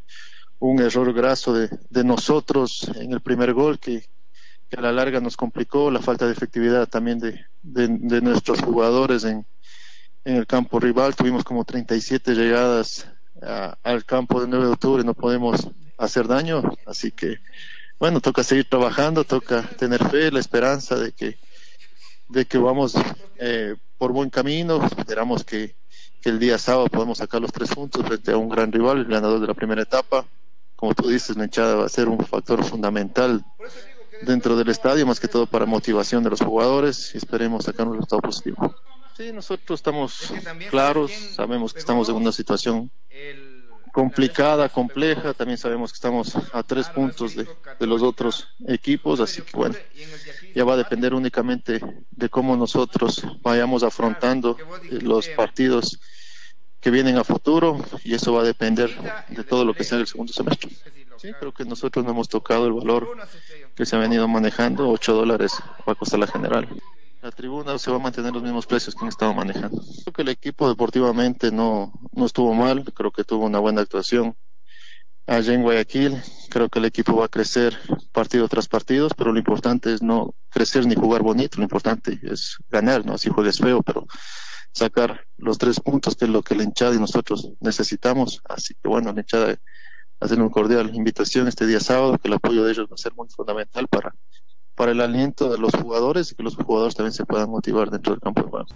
un 0.60 0.80
error 0.80 1.12
graso 1.14 1.54
de, 1.54 1.70
de 1.90 2.04
nosotros 2.04 2.90
en 2.96 3.14
el 3.14 3.22
primer 3.22 3.54
gol 3.54 3.80
que, 3.80 4.06
que, 4.70 4.78
a 4.78 4.82
la 4.82 4.92
larga 4.92 5.20
nos 5.20 5.36
complicó, 5.36 5.90
la 5.90 6.02
falta 6.02 6.26
de 6.26 6.34
efectividad 6.34 6.88
también 6.88 7.20
de, 7.20 7.46
de, 7.62 7.88
de 7.88 8.22
nuestros 8.22 8.62
jugadores 8.62 9.24
en, 9.24 9.46
en, 10.26 10.36
el 10.36 10.48
campo 10.48 10.80
rival. 10.80 11.16
Tuvimos 11.16 11.44
como 11.44 11.64
37 11.64 12.34
llegadas 12.34 13.08
a, 13.42 13.78
al 13.84 14.06
campo 14.06 14.42
de 14.42 14.48
9 14.48 14.66
de 14.66 14.72
octubre, 14.72 15.04
no 15.04 15.14
podemos 15.14 15.68
hacer 15.98 16.28
daño. 16.28 16.64
Así 16.86 17.12
que, 17.12 17.38
bueno, 18.00 18.20
toca 18.20 18.44
seguir 18.44 18.70
trabajando, 18.70 19.24
toca 19.24 19.64
tener 19.78 20.04
fe, 20.10 20.32
la 20.32 20.40
esperanza 20.40 20.96
de 20.96 21.12
que, 21.12 21.38
de 22.30 22.46
que 22.46 22.58
vamos 22.58 22.96
eh, 23.38 23.76
por 23.98 24.12
buen 24.12 24.30
camino. 24.30 24.86
Esperamos 24.98 25.44
que, 25.44 25.76
que, 26.22 26.30
el 26.30 26.40
día 26.40 26.58
sábado 26.58 26.88
podamos 26.88 27.20
sacar 27.20 27.42
los 27.42 27.52
tres 27.52 27.70
puntos 27.74 28.06
frente 28.06 28.32
a 28.32 28.38
un 28.38 28.50
gran 28.50 28.72
rival, 28.72 28.98
el 29.00 29.06
ganador 29.06 29.40
de 29.40 29.48
la 29.48 29.54
primera 29.54 29.82
etapa. 29.82 30.26
Como 30.76 30.94
tú 30.94 31.08
dices, 31.08 31.38
la 31.38 31.46
hinchada 31.46 31.76
va 31.76 31.86
a 31.86 31.90
ser 31.90 32.10
un 32.10 32.20
factor 32.26 32.64
fundamental 32.64 33.46
dentro 34.22 34.56
del 34.56 34.70
estadio, 34.70 35.06
más 35.06 35.20
que 35.20 35.28
todo 35.28 35.46
para 35.46 35.66
motivación 35.66 36.24
de 36.24 36.30
los 36.30 36.42
jugadores 36.42 37.14
y 37.14 37.18
esperemos 37.18 37.66
sacar 37.66 37.88
un 37.88 37.94
resultado 37.94 38.22
positivo. 38.22 38.76
Sí, 39.16 39.32
nosotros 39.32 39.80
estamos 39.80 40.34
claros, 40.70 41.10
sabemos 41.12 41.72
que 41.72 41.80
estamos 41.80 42.10
en 42.10 42.16
una 42.16 42.34
situación 42.34 42.92
complicada, 43.94 44.68
compleja. 44.68 45.34
También 45.34 45.58
sabemos 45.58 45.94
que 45.94 45.96
estamos 45.96 46.36
a 46.52 46.64
tres 46.64 46.90
puntos 46.90 47.34
de, 47.34 47.48
de, 47.80 47.88
los 47.88 48.04
otros 48.04 48.50
equipos, 48.68 49.22
así 49.22 49.42
que 49.42 49.56
bueno, 49.56 49.76
ya 50.54 50.66
va 50.66 50.74
a 50.74 50.78
depender 50.78 51.14
únicamente 51.14 51.80
de 52.12 52.30
cómo 52.30 52.58
nosotros 52.58 53.26
vayamos 53.42 53.84
afrontando 53.84 54.58
los 54.90 55.30
partidos 55.30 55.98
que 56.82 56.92
vienen 56.92 57.18
a 57.18 57.24
futuro 57.24 57.80
y 58.04 58.16
eso 58.16 58.34
va 58.34 58.42
a 58.42 58.46
depender 58.46 58.94
de 59.30 59.46
todo 59.46 59.64
lo 59.64 59.74
que 59.74 59.86
sea 59.86 59.98
el 59.98 60.08
segundo 60.08 60.34
semestre. 60.34 60.72
Sí, 61.16 61.32
creo 61.40 61.54
que 61.54 61.64
nosotros 61.64 62.04
no 62.04 62.12
hemos 62.12 62.28
tocado 62.28 62.68
el 62.68 62.74
valor 62.74 63.18
que 63.76 63.86
se 63.86 63.96
ha 63.96 64.00
venido 64.00 64.28
manejando, 64.28 64.90
8 64.90 65.14
dólares 65.14 65.54
va 65.88 65.94
a 65.94 65.96
costar 65.96 66.20
la 66.20 66.28
general 66.28 66.68
la 67.26 67.32
tribuna 67.32 67.80
se 67.80 67.90
va 67.90 67.98
a 67.98 68.00
mantener 68.00 68.32
los 68.32 68.44
mismos 68.44 68.68
precios 68.68 68.94
que 68.94 69.02
han 69.02 69.08
estado 69.08 69.34
manejando. 69.34 69.82
Creo 70.04 70.14
que 70.14 70.22
el 70.22 70.30
equipo 70.30 70.70
deportivamente 70.70 71.52
no, 71.52 71.92
no 72.12 72.28
estuvo 72.28 72.54
mal, 72.54 72.84
creo 72.94 73.12
que 73.12 73.24
tuvo 73.24 73.46
una 73.48 73.58
buena 73.58 73.82
actuación. 73.82 74.38
Allá 75.26 75.56
en 75.56 75.64
Guayaquil, 75.64 76.22
creo 76.52 76.70
que 76.70 76.78
el 76.78 76.86
equipo 76.86 77.16
va 77.16 77.26
a 77.26 77.30
crecer 77.30 77.80
partido 78.12 78.48
tras 78.48 78.68
partido, 78.68 79.10
pero 79.18 79.32
lo 79.32 79.40
importante 79.40 79.92
es 79.92 80.04
no 80.04 80.36
crecer 80.50 80.86
ni 80.86 80.94
jugar 80.94 81.24
bonito, 81.24 81.58
lo 81.58 81.64
importante 81.64 82.20
es 82.22 82.58
ganar, 82.70 83.04
no 83.04 83.16
así 83.16 83.32
juegues 83.32 83.58
feo, 83.58 83.82
pero 83.82 84.06
sacar 84.72 85.26
los 85.38 85.58
tres 85.58 85.80
puntos 85.80 86.16
que 86.16 86.26
es 86.26 86.32
lo 86.32 86.44
que 86.44 86.54
la 86.54 86.62
hinchada 86.62 86.94
y 86.94 87.00
nosotros 87.00 87.54
necesitamos. 87.60 88.40
Así 88.48 88.76
que 88.76 88.88
bueno, 88.88 89.12
la 89.12 89.22
hinchada 89.22 89.58
hacer 90.20 90.40
una 90.40 90.52
cordial 90.52 90.94
invitación 90.94 91.48
este 91.48 91.66
día 91.66 91.80
sábado, 91.80 92.20
que 92.20 92.28
el 92.28 92.36
apoyo 92.36 92.64
de 92.64 92.72
ellos 92.72 92.88
va 92.88 92.94
a 92.94 92.98
ser 92.98 93.16
muy 93.16 93.28
fundamental 93.30 93.88
para 93.88 94.14
para 94.76 94.92
el 94.92 95.02
aliento 95.02 95.50
de 95.50 95.58
los 95.58 95.74
jugadores 95.74 96.32
y 96.32 96.36
que 96.36 96.44
los 96.44 96.56
jugadores 96.56 96.96
también 96.96 97.14
se 97.14 97.26
puedan 97.26 97.50
motivar 97.50 97.90
dentro 97.90 98.14
del 98.14 98.22
campo 98.22 98.44
de 98.44 98.50
juego. 98.50 98.68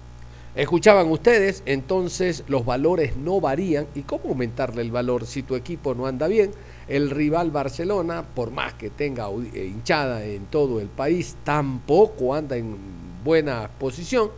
Escuchaban 0.56 1.12
ustedes, 1.12 1.62
entonces 1.66 2.44
los 2.48 2.66
valores 2.66 3.16
no 3.16 3.40
varían. 3.40 3.86
¿Y 3.94 4.02
cómo 4.02 4.30
aumentarle 4.30 4.82
el 4.82 4.92
valor 4.92 5.26
si 5.26 5.44
tu 5.44 5.56
equipo 5.56 5.94
no 5.94 6.08
anda 6.08 6.28
bien? 6.28 6.52
El 6.88 7.12
rival 7.12 7.52
Barcelona, 7.52 8.26
por 8.34 8.52
más 8.52 8.74
que 8.74 8.90
tenga 8.90 9.28
eh, 9.54 9.72
hinchada 9.74 10.26
en 10.26 10.48
todo 10.48 10.80
el 10.80 10.88
país, 10.88 11.38
tampoco 11.44 12.34
anda 12.34 12.58
en 12.58 12.78
buena 13.24 13.70
posición. 13.78 14.32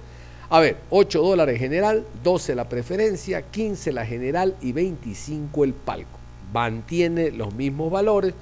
A 0.49 0.59
ver, 0.59 0.77
8 0.89 1.21
dólares 1.21 1.57
general, 1.57 2.05
12 2.23 2.55
la 2.55 2.67
preferencia, 2.67 3.43
15 3.43 3.93
la 3.93 4.05
general 4.05 4.57
y 4.61 4.73
25 4.73 5.63
el 5.63 5.73
palco. 5.73 6.19
Mantiene 6.51 7.31
los 7.31 7.53
mismos 7.55 7.89
valores 7.89 8.33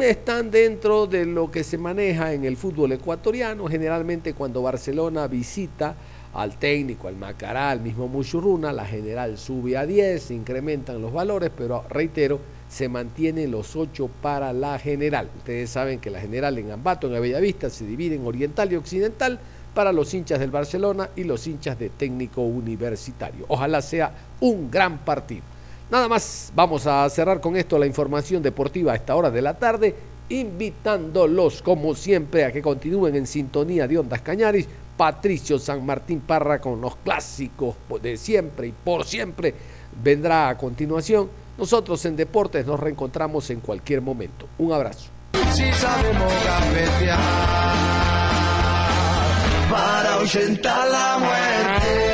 están 0.00 0.50
dentro 0.50 1.06
de 1.06 1.26
lo 1.26 1.50
que 1.50 1.62
se 1.62 1.78
maneja 1.78 2.32
en 2.32 2.44
el 2.44 2.56
fútbol 2.56 2.92
ecuatoriano. 2.92 3.66
Generalmente 3.68 4.34
cuando 4.34 4.62
Barcelona 4.62 5.26
visita 5.28 5.94
al 6.34 6.58
técnico, 6.58 7.08
al 7.08 7.16
Macará, 7.16 7.70
al 7.70 7.80
mismo 7.80 8.08
Muchurruna, 8.08 8.72
la 8.72 8.84
general 8.84 9.38
sube 9.38 9.76
a 9.76 9.86
10, 9.86 10.22
se 10.22 10.34
incrementan 10.34 11.00
los 11.00 11.12
valores, 11.12 11.50
pero 11.56 11.84
reitero, 11.88 12.40
se 12.68 12.88
mantienen 12.88 13.50
los 13.50 13.74
8 13.76 14.08
para 14.22 14.52
la 14.52 14.78
general. 14.78 15.28
Ustedes 15.38 15.70
saben 15.70 15.98
que 15.98 16.10
la 16.10 16.20
general 16.20 16.58
en 16.58 16.70
Ambato, 16.70 17.06
en 17.06 17.14
la 17.14 17.20
Bellavista, 17.20 17.68
se 17.70 17.84
divide 17.84 18.14
en 18.14 18.26
oriental 18.26 18.72
y 18.72 18.76
occidental 18.76 19.40
para 19.74 19.92
los 19.92 20.12
hinchas 20.14 20.40
del 20.40 20.50
Barcelona 20.50 21.10
y 21.14 21.24
los 21.24 21.46
hinchas 21.46 21.78
de 21.78 21.90
técnico 21.90 22.42
universitario. 22.42 23.44
Ojalá 23.48 23.82
sea 23.82 24.12
un 24.40 24.70
gran 24.70 24.98
partido. 24.98 25.42
Nada 25.90 26.06
más, 26.06 26.52
vamos 26.54 26.86
a 26.86 27.08
cerrar 27.10 27.40
con 27.40 27.56
esto 27.56 27.76
la 27.76 27.86
información 27.86 28.42
deportiva 28.42 28.92
a 28.92 28.94
esta 28.94 29.16
hora 29.16 29.28
de 29.28 29.42
la 29.42 29.54
tarde, 29.54 29.92
invitándolos 30.28 31.62
como 31.62 31.96
siempre 31.96 32.44
a 32.44 32.52
que 32.52 32.62
continúen 32.62 33.16
en 33.16 33.26
sintonía 33.26 33.88
de 33.88 33.98
Ondas 33.98 34.20
Cañaris, 34.20 34.68
Patricio 34.96 35.58
San 35.58 35.84
Martín 35.84 36.20
Parra 36.20 36.60
con 36.60 36.80
los 36.80 36.94
clásicos 36.96 37.74
de 38.00 38.16
siempre 38.16 38.68
y 38.68 38.72
por 38.72 39.04
siempre 39.04 39.52
vendrá 40.00 40.50
a 40.50 40.56
continuación. 40.56 41.28
Nosotros 41.58 42.04
en 42.04 42.14
Deportes 42.14 42.64
nos 42.64 42.78
reencontramos 42.78 43.50
en 43.50 43.58
cualquier 43.58 44.00
momento. 44.00 44.46
Un 44.58 44.72
abrazo. 44.72 45.10
Si 45.52 45.72
sabemos 45.72 46.32
gambetear 46.44 47.18
para 49.68 50.14
ahuyentar 50.14 50.88
la 50.88 51.18
muerte. 51.18 52.09